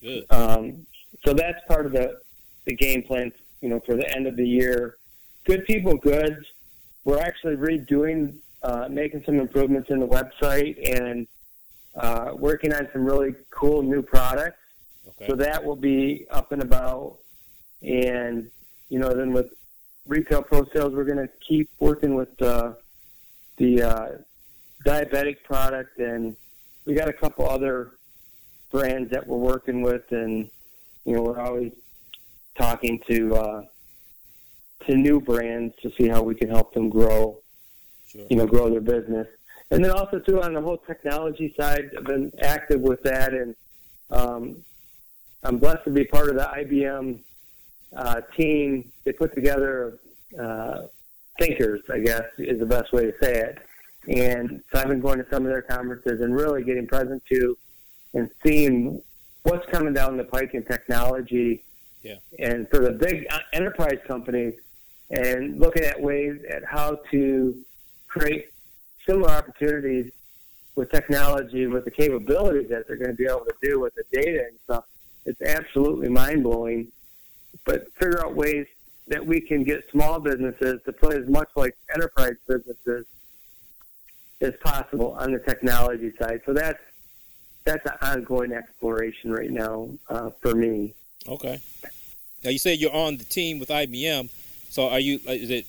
[0.00, 0.24] Good.
[0.30, 0.86] Um,
[1.22, 2.18] so that's part of the,
[2.64, 4.96] the game plan, you know, for the end of the year.
[5.44, 6.46] Good People Goods,
[7.04, 11.26] we're actually redoing, uh, making some improvements in the website and
[11.94, 14.58] uh, working on some really cool new products.
[15.08, 15.26] Okay.
[15.26, 17.18] So that will be up and about.
[17.82, 18.50] And,
[18.88, 19.52] you know, then with
[20.06, 22.72] retail pro sales, we're going to keep working with uh,
[23.56, 24.08] the uh,
[24.84, 25.98] diabetic product.
[25.98, 26.36] And
[26.84, 27.92] we got a couple other
[28.70, 30.10] brands that we're working with.
[30.12, 30.50] And,
[31.04, 31.72] you know, we're always
[32.56, 33.64] talking to, uh,
[34.86, 37.38] to new brands to see how we can help them grow,
[38.08, 38.26] sure.
[38.28, 39.26] you know, grow their business.
[39.70, 43.54] And then also too on the whole technology side, I've been active with that, and
[44.10, 44.64] um,
[45.44, 47.18] I'm blessed to be part of the IBM
[47.94, 48.90] uh, team.
[49.04, 49.98] They put together
[50.38, 50.82] uh,
[51.38, 53.58] thinkers, I guess is the best way to say it.
[54.08, 57.56] And so I've been going to some of their conferences and really getting present to
[58.14, 59.02] and seeing
[59.42, 61.62] what's coming down the pike in technology.
[62.02, 62.16] Yeah.
[62.38, 64.54] And for the big uh, enterprise companies,
[65.10, 67.56] and looking at ways at how to
[68.08, 68.50] create
[69.08, 70.12] similar opportunities
[70.74, 73.94] with technology, and with the capabilities that they're going to be able to do with
[73.94, 74.84] the data and stuff.
[75.24, 76.88] It's absolutely mind blowing.
[77.64, 78.66] But figure out ways
[79.08, 83.06] that we can get small businesses to play as much like enterprise businesses
[84.40, 86.42] as possible on the technology side.
[86.46, 86.78] So that's
[87.64, 90.94] that's an ongoing exploration right now uh, for me.
[91.26, 91.60] Okay.
[92.44, 94.30] Now you said you're on the team with IBM.
[94.70, 95.18] So are you?
[95.26, 95.66] Is it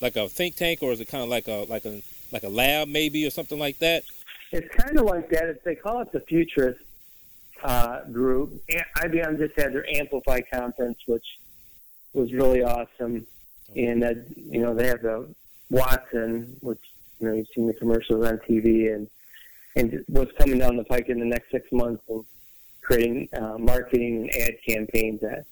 [0.00, 2.48] like a think tank, or is it kind of like a like a like a
[2.48, 4.04] lab maybe or something like that?
[4.52, 5.44] It's kind of like that.
[5.44, 6.80] It's, they call it the Futurist
[7.62, 8.62] uh, group.
[8.68, 11.24] IBM just had their Amplify conference, which
[12.12, 13.26] was really awesome.
[13.76, 15.28] And uh, you know they have the
[15.70, 16.80] Watson, which
[17.20, 19.08] you know you've seen the commercials on TV, and
[19.76, 22.24] and what's coming down the pike in the next six months and
[22.80, 25.44] creating uh, marketing and ad campaigns that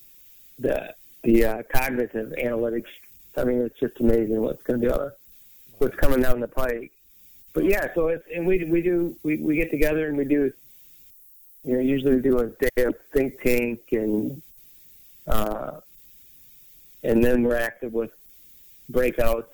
[0.58, 2.86] the the uh, cognitive analytics.
[3.36, 5.12] I mean, it's just amazing what's going to be able to
[5.78, 6.90] what's coming down the pike.
[7.52, 10.52] But yeah, so it's and we we do we, we get together and we do
[11.64, 14.42] you know usually we do a day of think tank and
[15.26, 15.80] uh,
[17.02, 18.12] and then we're active with
[18.92, 19.46] breakouts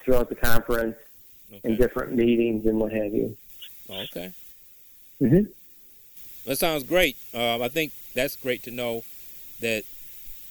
[0.00, 0.96] throughout the conference
[1.52, 1.60] okay.
[1.64, 3.36] and different meetings and what have you.
[3.88, 4.32] Okay.
[5.20, 5.48] Mhm.
[6.44, 7.16] That sounds great.
[7.34, 9.04] Uh, I think that's great to know
[9.60, 9.84] that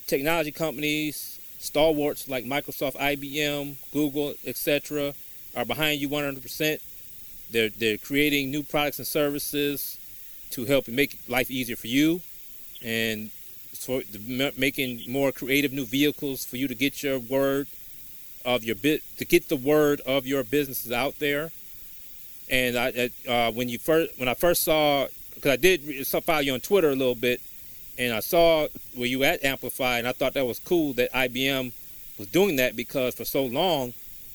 [0.08, 5.14] technology companies stalwarts like Microsoft, IBM, Google, etc.,
[5.56, 6.80] are behind you 100%.
[7.52, 10.00] They're they're creating new products and services
[10.52, 12.22] to help make life easier for you,
[12.84, 13.32] and
[13.76, 14.02] for
[14.58, 17.68] making more creative new vehicles for you to get your word
[18.46, 21.52] of your bit to get the word of your businesses out there.
[22.50, 26.54] And I, uh, when you first when I first saw because I did follow you
[26.54, 27.42] on Twitter a little bit,
[27.98, 31.72] and I saw where you at Amplify, and I thought that was cool that IBM
[32.18, 33.94] was doing that because for so long,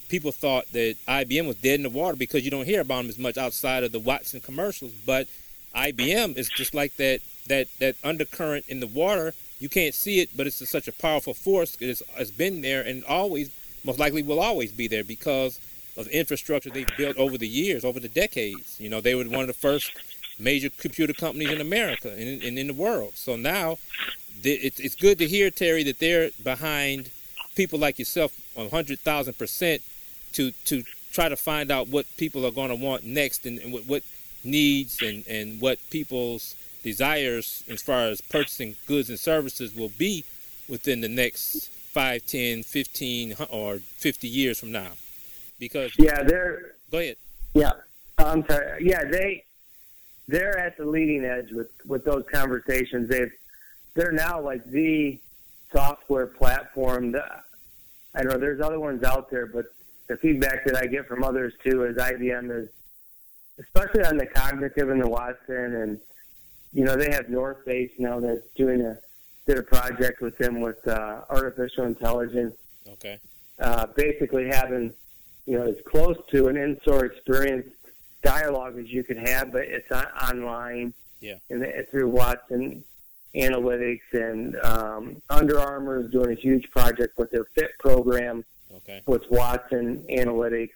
[0.09, 3.09] people thought that IBM was dead in the water because you don't hear about them
[3.09, 4.93] as much outside of the Watson commercials.
[5.07, 5.29] But
[5.75, 9.35] IBM is just like that that that undercurrent in the water.
[9.59, 11.77] You can't see it, but it's such a powerful force.
[11.81, 13.51] It's, it's been there and always,
[13.85, 15.61] most likely, will always be there because
[15.99, 18.81] of the infrastructure they've built over the years, over the decades.
[18.81, 19.93] You know, they were one of the first
[20.41, 23.13] major computer companies in America and in, in the world.
[23.15, 23.79] So now
[24.43, 27.11] it's, it's good to hear, Terry, that they're behind
[27.55, 28.33] people like yourself
[28.71, 29.81] hundred thousand percent
[30.33, 33.73] to to try to find out what people are going to want next and, and
[33.73, 34.03] what, what
[34.45, 40.25] needs and and what people's desires as far as purchasing goods and services will be
[40.69, 44.93] within the next 5 10 15 or 50 years from now.
[45.59, 47.17] Because yeah they're go ahead.
[47.55, 47.73] Yeah
[48.19, 48.85] i'm sorry.
[48.87, 49.43] Yeah they
[50.31, 53.09] they're at the leading edge with with those conversations.
[53.09, 53.33] They've
[53.95, 55.19] they're now like the
[55.73, 57.45] software platform that
[58.17, 59.67] i know there's other ones out there but
[60.09, 62.69] the feedback that i get from others too is ibm is
[63.61, 66.01] especially on the cognitive and the watson and
[66.73, 68.99] you know they have north face now that's doing a
[69.51, 72.55] did a project with them with uh, artificial intelligence.
[72.89, 73.19] Okay.
[73.59, 74.93] Uh, basically having
[75.47, 77.67] you know as close to an in-store experience
[78.23, 80.95] dialogue as you could have, but it's on, online.
[81.21, 81.37] Yeah.
[81.51, 82.83] And through Watson
[83.35, 88.45] Analytics and um, Under Armour is doing a huge project with their Fit program.
[88.77, 89.03] Okay.
[89.07, 90.71] With Watson Analytics,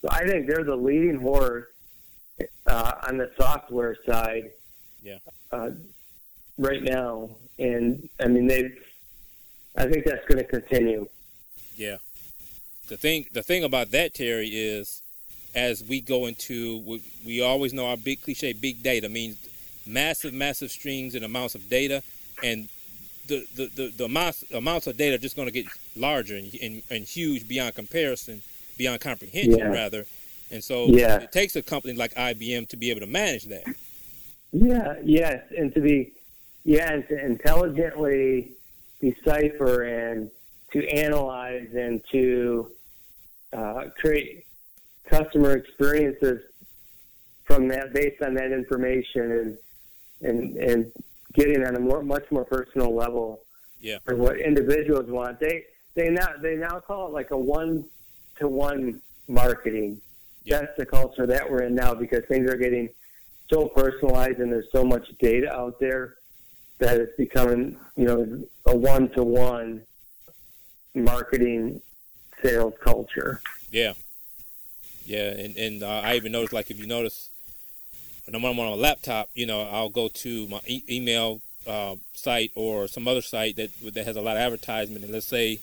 [0.00, 1.66] so I think they're the leading horse
[2.66, 4.50] uh, on the software side.
[5.02, 5.18] Yeah.
[5.50, 5.70] Uh,
[6.58, 8.72] right now, and I mean they.
[9.76, 11.08] I think that's going to continue.
[11.76, 11.96] Yeah.
[12.88, 15.01] The thing, the thing about that, Terry, is
[15.54, 19.36] as we go into, we, we always know our big cliche, big data means
[19.86, 22.02] massive, massive strings and amounts of data,
[22.42, 22.68] and
[23.26, 26.54] the the, the, the amounts, amounts of data are just going to get larger and,
[26.62, 28.42] and, and, huge beyond comparison,
[28.78, 29.66] beyond comprehension, yeah.
[29.66, 30.06] rather.
[30.50, 31.18] And so yeah.
[31.18, 33.64] it takes a company like IBM to be able to manage that.
[34.52, 36.12] Yeah, yes, and to be,
[36.64, 38.52] yeah, and to intelligently
[39.00, 40.30] decipher and
[40.72, 42.70] to analyze and to
[43.52, 44.44] uh, create
[45.12, 46.40] customer experiences
[47.44, 49.58] from that based on that information and
[50.22, 50.92] and and
[51.34, 53.40] getting on a more much more personal level
[53.80, 53.98] yeah.
[54.04, 55.38] for what individuals want.
[55.38, 57.84] They they now they now call it like a one
[58.38, 60.00] to one marketing.
[60.44, 60.60] Yeah.
[60.60, 62.88] that's the culture that we're in now because things are getting
[63.48, 66.16] so personalized and there's so much data out there
[66.78, 69.82] that it's becoming you know a one to one
[70.94, 71.82] marketing
[72.42, 73.42] sales culture.
[73.70, 73.92] Yeah
[75.12, 77.28] yeah, and and uh, I even noticed like if you notice
[78.24, 82.50] when I'm on a laptop, you know, I'll go to my e- email uh, site
[82.54, 85.60] or some other site that that has a lot of advertisement, and let's say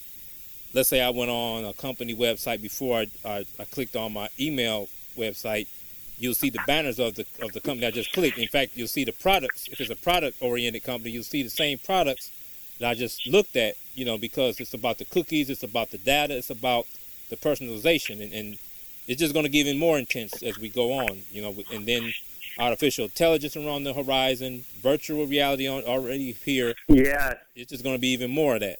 [0.73, 4.29] let's say I went on a company website before I, I, I clicked on my
[4.39, 5.65] email website,
[6.19, 8.37] you'll see the banners of the of the company I just clicked.
[8.37, 9.67] In fact, you'll see the products.
[9.71, 12.31] If it's a product oriented company, you'll see the same products
[12.79, 13.75] that I just looked at.
[13.95, 16.85] You know, because it's about the cookies, it's about the data, it's about
[17.29, 18.57] the personalization, and, and
[19.09, 21.87] it's just going to get even more intense as we go on, you know, and
[21.87, 22.13] then
[22.59, 26.75] artificial intelligence around the horizon, virtual reality on, already here.
[26.87, 27.33] Yeah.
[27.55, 28.77] It's just going to be even more of that.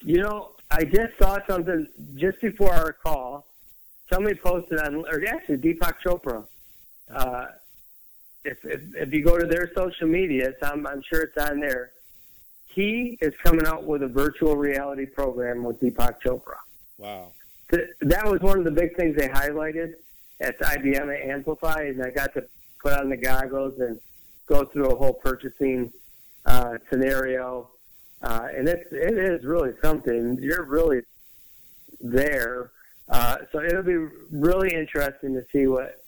[0.00, 3.44] You know, I just saw something just before our call.
[4.10, 6.46] Somebody posted on, or actually Deepak Chopra.
[7.14, 7.46] Uh,
[8.42, 11.90] if, if, if you go to their social media, I'm, I'm sure it's on there.
[12.68, 16.56] He is coming out with a virtual reality program with Deepak Chopra.
[16.96, 17.32] Wow
[17.70, 19.94] that was one of the big things they highlighted
[20.40, 22.44] at IBM at Amplify, and I got to
[22.80, 23.98] put on the goggles and
[24.46, 25.92] go through a whole purchasing
[26.44, 27.68] uh, scenario,
[28.22, 30.38] uh, and it's it is really something.
[30.40, 31.02] You're really
[32.00, 32.70] there,
[33.08, 36.04] uh, so it'll be really interesting to see what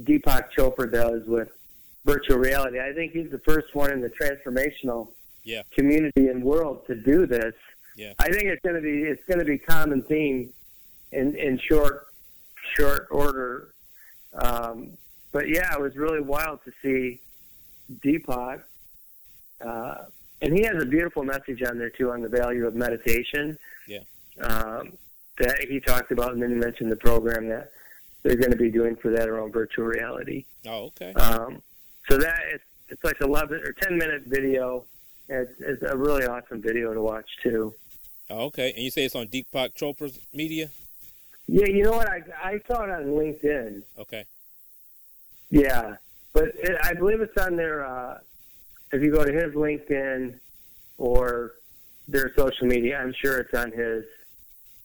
[0.00, 1.50] Deepak Chopra does with
[2.04, 2.80] virtual reality.
[2.80, 5.08] I think he's the first one in the transformational
[5.44, 5.62] yeah.
[5.72, 7.54] community and world to do this.
[7.96, 8.14] Yeah.
[8.18, 10.52] I think it's going to be it's going to be common theme
[11.12, 12.08] in in short
[12.76, 13.68] short order.
[14.34, 14.92] Um,
[15.32, 17.20] but yeah, it was really wild to see
[18.04, 18.62] Deepak,
[19.64, 19.94] uh,
[20.42, 23.58] and he has a beautiful message on there too on the value of meditation.
[23.86, 24.00] Yeah,
[24.40, 24.92] um,
[25.38, 27.72] that he talked about, and then he mentioned the program that
[28.22, 30.44] they're going to be doing for that around virtual reality.
[30.66, 31.12] Oh, okay.
[31.14, 31.62] Um,
[32.08, 34.84] so that it's, it's like eleven or ten minute video.
[35.28, 37.72] It's, it's a really awesome video to watch too.
[38.28, 40.70] Oh, okay, and you say it's on Deepak Chopra's media?
[41.52, 42.08] Yeah, you know what?
[42.08, 43.82] I I saw it on LinkedIn.
[43.98, 44.24] Okay.
[45.50, 45.96] Yeah,
[46.32, 47.84] but it, I believe it's on their.
[47.84, 48.18] Uh,
[48.92, 50.34] if you go to his LinkedIn
[50.96, 51.54] or
[52.06, 54.04] their social media, I'm sure it's on his,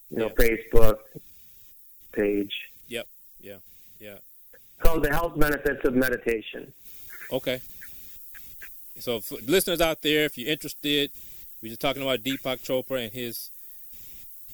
[0.09, 0.47] you know, yeah.
[0.47, 0.97] Facebook
[2.13, 2.53] page.
[2.88, 3.07] Yep.
[3.41, 3.57] Yeah.
[3.99, 4.18] Yeah.
[4.80, 6.74] Called the health benefits of meditation.
[7.32, 7.61] Okay.
[8.99, 11.11] So, listeners out there, if you're interested,
[11.61, 13.51] we're just talking about Deepak Chopra and his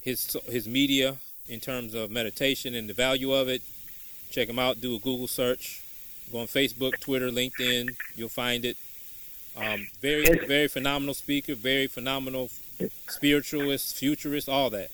[0.02, 1.18] his his media
[1.52, 3.62] in terms of meditation and the value of it.
[4.30, 4.80] Check him out.
[4.80, 5.84] Do a Google search.
[6.32, 7.94] Go on Facebook, Twitter, LinkedIn.
[8.16, 8.78] You'll find it.
[9.58, 11.56] Um, very, very phenomenal speaker.
[11.56, 12.50] Very phenomenal
[13.10, 14.92] spiritualist, futurist, all that.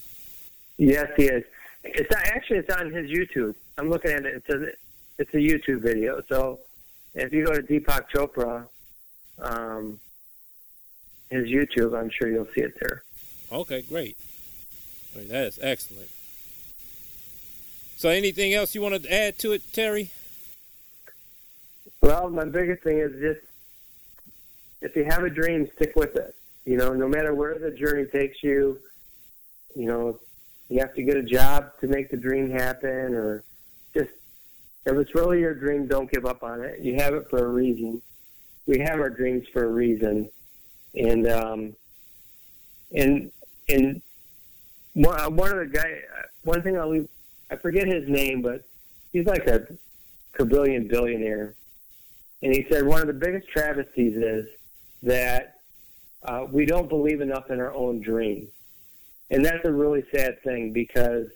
[0.78, 1.44] Yes, he is.
[1.84, 3.54] It's not, actually it's on his YouTube.
[3.78, 4.44] I'm looking at it.
[4.44, 4.72] It's a
[5.20, 6.22] it's a YouTube video.
[6.28, 6.60] So
[7.14, 8.66] if you go to Deepak Chopra,
[9.40, 10.00] um,
[11.30, 13.04] his YouTube, I'm sure you'll see it there.
[13.52, 14.18] Okay, great.
[15.14, 15.30] great.
[15.30, 16.10] That is excellent.
[17.98, 20.12] So, anything else you want to add to it, Terry?
[22.00, 23.40] Well, my biggest thing is just
[24.82, 26.36] if you have a dream, stick with it.
[26.64, 28.78] You know, no matter where the journey takes you,
[29.76, 30.20] you know,
[30.70, 33.44] you have to get a job to make the dream happen, or
[33.96, 34.12] just
[34.86, 36.80] if it's really your dream, don't give up on it.
[36.82, 38.00] You have it for a reason.
[38.68, 40.30] We have our dreams for a reason,
[40.94, 41.76] and um,
[42.94, 43.32] and
[43.68, 44.04] and
[44.94, 46.02] one one of the guy,
[46.44, 47.10] one thing I'll leave,
[47.50, 48.64] I forget his name, but
[49.14, 49.68] he's like a
[50.34, 51.56] quadrillion billionaire,
[52.44, 54.48] and he said one of the biggest travesties is
[55.04, 55.56] that
[56.24, 58.50] uh, we don't believe enough in our own dreams.
[59.30, 61.28] and that's a really sad thing because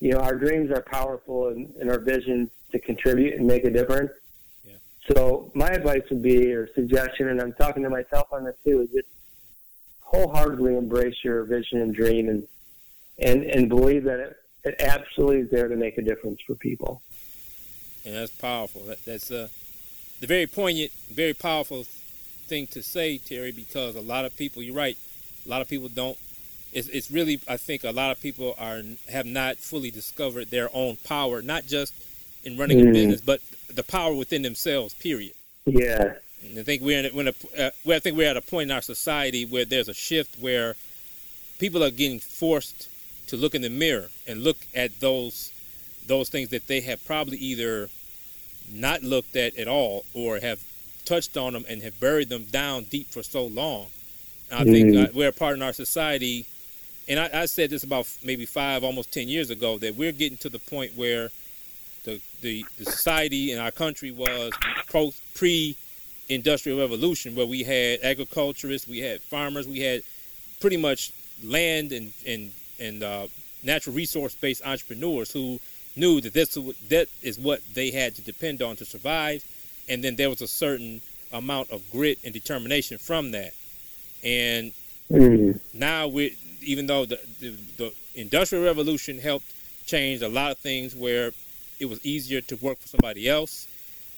[0.00, 3.70] you know our dreams are powerful and, and our vision to contribute and make a
[3.70, 4.12] difference.
[4.66, 4.74] Yeah.
[5.10, 8.80] So my advice would be, or suggestion, and I'm talking to myself on this too,
[8.82, 9.08] is just
[10.00, 12.46] wholeheartedly embrace your vision and dream, and
[13.18, 14.36] and and believe that it,
[14.66, 17.02] it absolutely is there to make a difference for people.
[18.04, 18.82] And that's powerful.
[18.82, 19.48] That, that's uh,
[20.20, 24.74] the very poignant, very powerful thing to say, Terry, because a lot of people, you're
[24.74, 24.96] right,
[25.44, 26.18] a lot of people don't
[26.72, 30.68] it's, it's really I think a lot of people are have not fully discovered their
[30.74, 31.94] own power, not just
[32.44, 32.90] in running mm.
[32.90, 33.40] a business, but
[33.72, 34.94] the power within themselves.
[34.94, 35.32] Period.
[35.64, 36.14] Yeah.
[36.44, 38.70] And I think we're in a, when a, uh, I think we're at a point
[38.70, 40.76] in our society where there's a shift where
[41.58, 42.88] people are getting forced
[43.28, 45.52] to look in the mirror and look at those
[46.06, 47.88] those things that they have probably either
[48.72, 50.60] not looked at at all or have
[51.04, 53.86] touched on them and have buried them down deep for so long.
[54.52, 54.70] I mm.
[54.70, 56.46] think uh, we're a part in our society
[57.08, 60.38] and I, I, said this about maybe five, almost ten years ago, that we're getting
[60.38, 61.30] to the point where
[62.04, 64.52] the the, the society in our country was
[64.88, 70.02] pro, pre-industrial revolution, where we had agriculturists, we had farmers, we had
[70.60, 71.12] pretty much
[71.44, 73.26] land and and and uh,
[73.62, 75.60] natural resource-based entrepreneurs who
[75.96, 76.54] knew that this
[76.88, 79.44] that is what they had to depend on to survive,
[79.88, 81.00] and then there was a certain
[81.32, 83.52] amount of grit and determination from that,
[84.22, 84.72] and
[85.10, 85.58] mm.
[85.72, 89.52] now we even though the, the, the industrial revolution helped
[89.86, 91.32] change a lot of things where
[91.78, 93.68] it was easier to work for somebody else.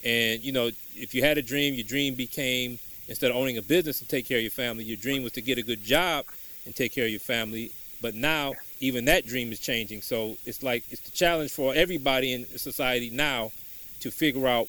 [0.05, 2.78] And you know if you had a dream your dream became
[3.09, 5.43] instead of owning a business to take care of your family your dream was to
[5.43, 6.24] get a good job
[6.64, 7.72] and take care of your family.
[8.01, 12.33] But now even that dream is changing so it's like it's the challenge for everybody
[12.33, 13.51] in society now
[14.01, 14.68] to figure out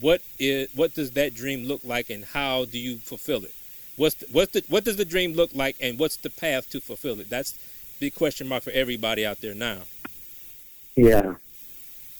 [0.00, 3.54] what is what does that dream look like and how do you fulfill it
[3.96, 6.80] What's the, what's the, what does the dream look like, and what's the path to
[6.80, 7.30] fulfill it?
[7.30, 7.54] That's
[8.00, 9.82] the question mark for everybody out there now.
[10.96, 11.34] Yeah,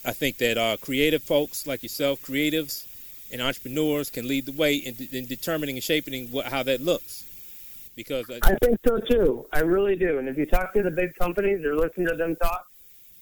[0.05, 2.87] I think that uh, creative folks like yourself, creatives
[3.33, 7.25] and entrepreneurs, can lead the way in, in determining and shaping what, how that looks.
[7.97, 9.47] Because uh, I think so too.
[9.53, 10.19] I really do.
[10.19, 12.67] And if you talk to the big companies or listen to them talk,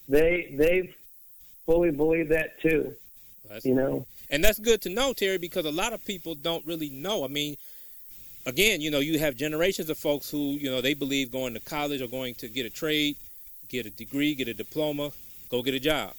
[0.09, 0.95] they they
[1.67, 2.95] fully believe that too.
[3.49, 6.65] That's, you know, and that's good to know, Terry, because a lot of people don't
[6.67, 7.23] really know.
[7.23, 7.57] I mean,
[8.47, 11.61] again, you know, you have generations of folks who, you know, they believe going to
[11.61, 13.17] college or going to get a trade,
[13.69, 15.13] get a degree, get a diploma,
[15.51, 16.15] go get a job.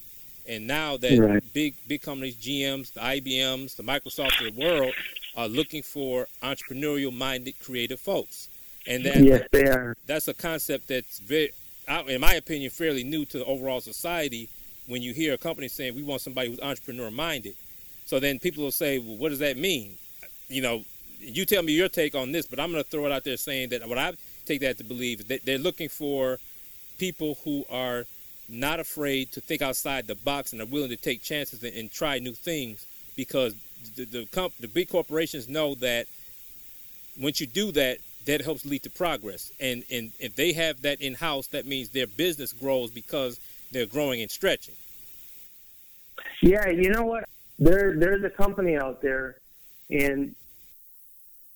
[0.48, 1.54] And now that right.
[1.54, 4.94] big big companies, GMs, the IBMs, the Microsofts of the world
[5.36, 8.50] are looking for entrepreneurial minded creative folks.
[8.86, 9.96] And that, yes, they are.
[10.06, 11.52] That's a concept that's very
[12.08, 14.48] in my opinion fairly new to the overall society
[14.88, 17.56] when you hear a company saying we want somebody who's entrepreneur minded.
[18.06, 19.94] So then people will say, well, what does that mean?
[20.50, 20.84] You know,
[21.20, 23.38] you tell me your take on this, but I'm going to throw it out there
[23.38, 24.14] saying that what I
[24.46, 26.38] take that to believe is that they're looking for
[26.98, 28.06] people who are
[28.50, 31.92] not afraid to think outside the box and are willing to take chances and, and
[31.92, 33.56] try new things because
[33.96, 36.08] the the, comp, the big corporations know that
[37.20, 39.52] once you do that, that helps lead to progress.
[39.60, 43.40] And and if they have that in house, that means their business grows because
[43.72, 44.76] they're growing and stretching.
[46.42, 47.28] Yeah, you know what?
[47.60, 49.38] There there's a company out there,
[49.90, 50.36] and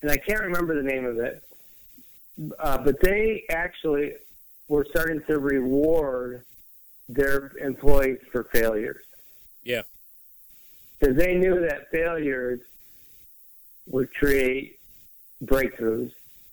[0.02, 1.44] and I can't remember the name of it,
[2.60, 4.14] uh, but they actually
[4.68, 6.44] were starting to reward
[7.10, 9.04] their employees for failures.
[9.64, 9.84] Yeah.
[11.00, 12.62] Because they knew that failures
[13.88, 14.80] would create
[15.44, 16.12] breakthroughs.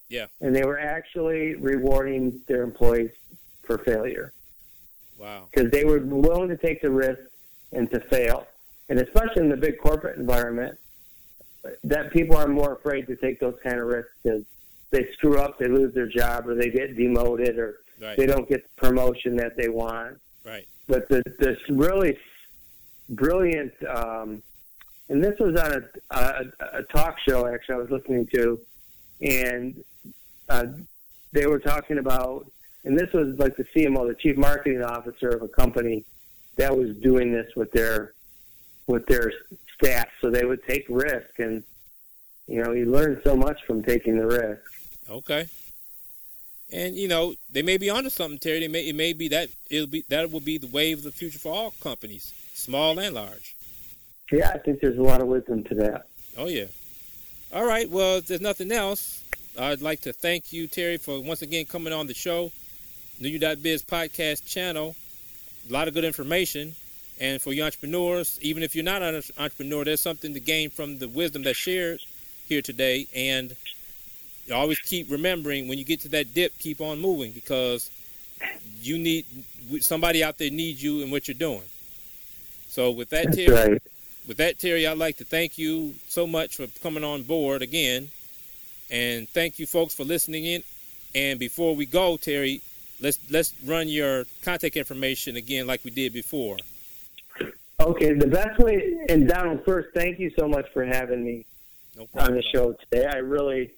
[0.08, 0.26] Yeah.
[0.40, 3.10] And they were actually rewarding their employees
[3.62, 4.32] for failure.
[5.18, 5.48] Wow.
[5.50, 7.20] Because they were willing to take the risk
[7.72, 8.46] and to fail.
[8.88, 10.78] And especially in the big corporate environment,
[11.82, 14.44] that people are more afraid to take those kind of risks because
[14.90, 18.16] they screw up, they lose their job, or they get demoted, or right.
[18.16, 20.18] they don't get the promotion that they want.
[20.44, 20.66] Right.
[20.86, 22.18] But the, this really
[23.08, 24.42] brilliant, um,
[25.08, 28.60] and this was on a, a, a talk show actually I was listening to,
[29.20, 29.84] and
[30.48, 30.66] uh,
[31.32, 32.46] they were talking about,
[32.84, 36.04] and this was like the CMO, the chief marketing officer of a company
[36.56, 38.14] that was doing this with their
[38.86, 39.32] with their
[39.74, 40.08] staff.
[40.20, 41.62] So they would take risk, and
[42.46, 44.62] you know, you learn so much from taking the risk.
[45.08, 45.48] Okay.
[46.72, 48.60] And you know they may be onto something, Terry.
[48.60, 51.12] They may it may be that it'll be that will be the wave of the
[51.12, 53.54] future for all companies, small and large.
[54.32, 56.06] Yeah, I think there's a lot of wisdom to that.
[56.36, 56.66] Oh yeah.
[57.52, 57.88] All right.
[57.88, 59.22] Well, if there's nothing else,
[59.58, 62.50] I'd like to thank you, Terry, for once again coming on the show,
[63.20, 64.96] New Biz podcast channel.
[65.68, 66.74] A lot of good information.
[67.20, 70.98] And for you entrepreneurs, even if you're not an entrepreneur, there's something to gain from
[70.98, 72.00] the wisdom that's shared
[72.48, 73.06] here today.
[73.14, 73.54] And
[74.52, 77.88] always keep remembering when you get to that dip, keep on moving because
[78.80, 79.24] you need
[79.80, 81.62] somebody out there needs you and what you're doing.
[82.74, 83.82] So with that, That's Terry, right.
[84.26, 88.10] with that, Terry, I'd like to thank you so much for coming on board again,
[88.90, 90.64] and thank you folks for listening in.
[91.14, 92.62] And before we go, Terry,
[93.00, 96.56] let's let's run your contact information again like we did before.
[97.78, 101.46] Okay, the best way, and Donald, first, thank you so much for having me
[101.96, 103.06] No on the show today.
[103.06, 103.70] I really,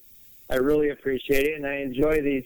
[0.49, 2.45] I really appreciate it, and I enjoy these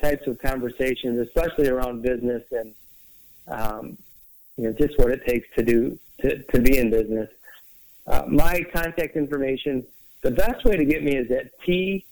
[0.00, 2.74] types of conversations, especially around business and,
[3.46, 3.98] um,
[4.56, 7.28] you know, just what it takes to do to, to be in business.
[8.06, 9.84] Uh, my contact information,
[10.22, 12.04] the best way to get me is at T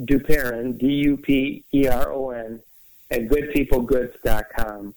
[0.00, 2.60] Duperon, D U P E R O N,
[3.10, 4.94] at goodpeoplegoods.com.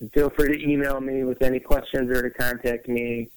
[0.00, 3.30] And feel free to email me with any questions or to contact me.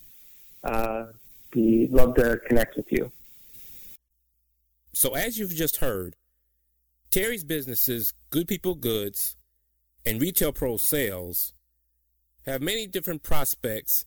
[0.64, 1.08] Uh,
[1.52, 3.12] be love to connect with you.
[4.94, 6.16] So as you've just heard,
[7.12, 9.36] Terry's businesses, Good People Goods,
[10.06, 11.54] and Retail Pro Sales
[12.46, 14.06] have many different prospects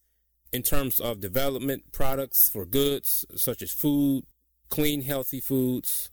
[0.53, 4.25] in terms of development products for goods such as food,
[4.69, 6.11] clean, healthy foods,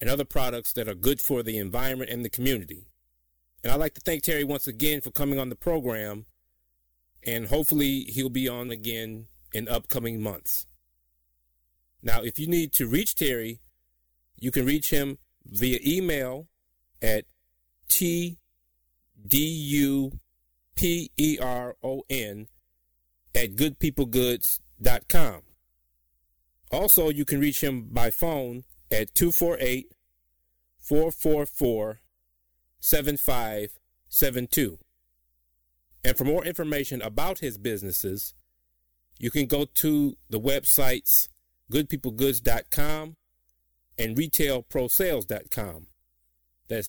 [0.00, 2.86] and other products that are good for the environment and the community.
[3.62, 6.24] And I'd like to thank Terry once again for coming on the program,
[7.26, 10.66] and hopefully he'll be on again in upcoming months.
[12.02, 13.60] Now, if you need to reach Terry,
[14.36, 16.48] you can reach him via email
[17.02, 17.26] at
[17.88, 18.38] t
[19.26, 20.18] d u
[20.80, 22.48] p e r o n
[23.34, 25.42] at goodpeoplegoods.com.
[26.72, 29.92] Also, you can reach him by phone at 248
[30.78, 32.00] 444
[32.80, 34.78] 7572.
[36.02, 38.32] And for more information about his businesses,
[39.18, 41.28] you can go to the websites
[41.70, 43.16] goodpeoplegoods.com
[43.98, 45.88] and retailprosales.com.
[46.68, 46.88] That's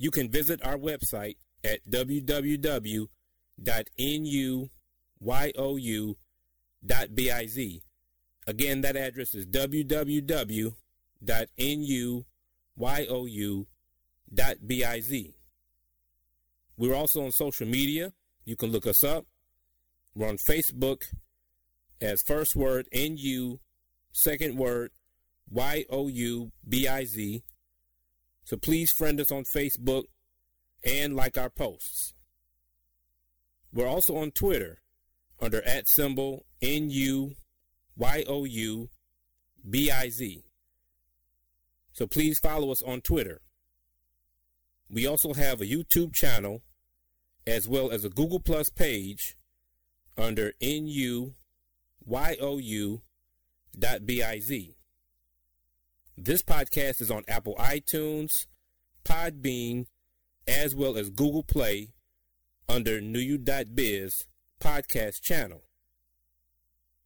[0.00, 3.08] you can visit our website at www.nuyou.biz.
[8.46, 10.74] Again, that address is www.nuyou.biz.
[16.78, 18.14] We're also on social media.
[18.46, 19.26] You can look us up.
[20.14, 21.02] We're on Facebook
[22.00, 23.58] as first word NU,
[24.12, 24.92] second word
[25.50, 27.42] Y O U B I Z.
[28.50, 30.06] So please friend us on Facebook
[30.84, 32.14] and like our posts.
[33.72, 34.78] We're also on Twitter
[35.38, 37.36] under at symbol N U
[37.96, 38.88] Y O U
[39.70, 40.42] B I Z.
[41.92, 43.40] So please follow us on Twitter.
[44.88, 46.62] We also have a YouTube channel
[47.46, 49.36] as well as a Google Plus page
[50.18, 51.34] under NU
[52.04, 53.02] Y-O-U
[53.78, 54.74] dot B-I-Z.
[56.22, 58.44] This podcast is on Apple iTunes,
[59.06, 59.86] Podbean,
[60.46, 61.94] as well as Google Play
[62.68, 64.26] under nuyou.biz
[64.60, 65.62] podcast channel.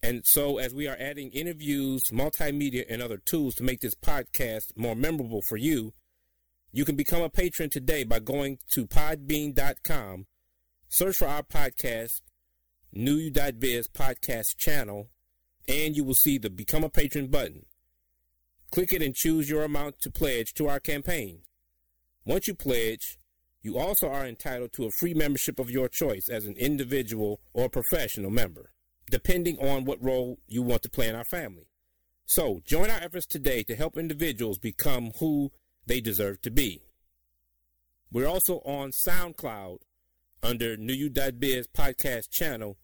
[0.03, 4.77] And so, as we are adding interviews, multimedia, and other tools to make this podcast
[4.77, 5.93] more memorable for you,
[6.71, 10.27] you can become a patron today by going to podbean.com,
[10.87, 12.21] search for our podcast,
[12.95, 15.09] NuYou.biz podcast channel,
[15.67, 17.65] and you will see the Become a Patron button.
[18.71, 21.41] Click it and choose your amount to pledge to our campaign.
[22.25, 23.17] Once you pledge,
[23.61, 27.69] you also are entitled to a free membership of your choice as an individual or
[27.69, 28.71] professional member,
[29.09, 31.67] depending on what role you want to play in our family.
[32.25, 35.51] So, join our efforts today to help individuals become who
[35.85, 36.81] they deserve to be.
[38.11, 39.79] We're also on SoundCloud
[40.43, 42.77] under NuYou.biz podcast channel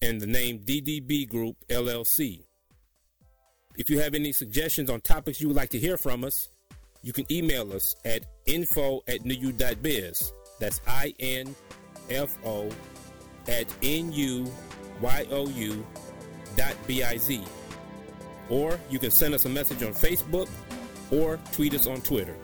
[0.00, 2.44] and the name DDB Group LLC.
[3.76, 6.50] If you have any suggestions on topics you would like to hear from us,
[7.02, 10.32] you can email us at info at nuyou.biz.
[10.58, 11.54] That's I N
[12.08, 12.70] F O
[13.48, 14.50] at N U
[15.00, 15.86] Y O U
[16.56, 17.42] dot B I Z.
[18.48, 20.48] Or you can send us a message on Facebook
[21.10, 22.36] or tweet us on Twitter.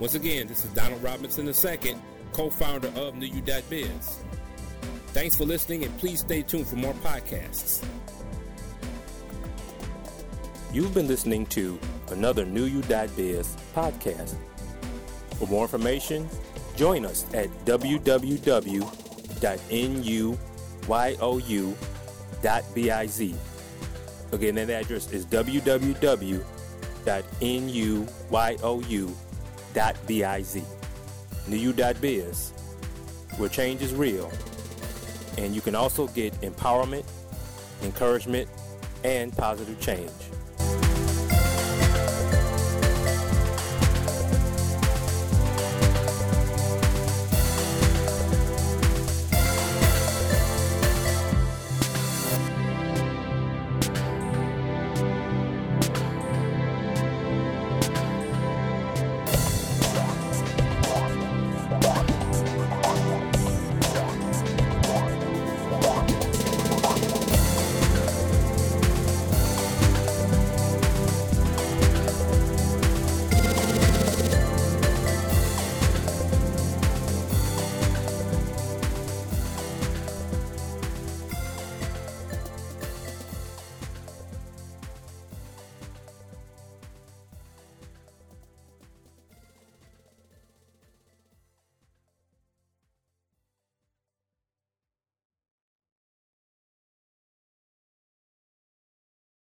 [0.00, 1.96] Once again, this is Donald Robinson II,
[2.32, 4.24] co founder of NuYou.biz.
[5.08, 7.86] Thanks for listening, and please stay tuned for more podcasts.
[10.72, 11.78] You've been listening to
[12.10, 14.36] another NuYou.biz podcast.
[15.38, 16.28] For more information,
[16.76, 18.84] join us at www.nuyou.biz.
[24.32, 26.54] Again, that address is www.nuyou.biz.
[31.44, 32.52] NewU.biz,
[33.36, 34.32] where change is real.
[35.36, 37.04] And you can also get empowerment,
[37.82, 38.48] encouragement,
[39.04, 40.10] and positive change.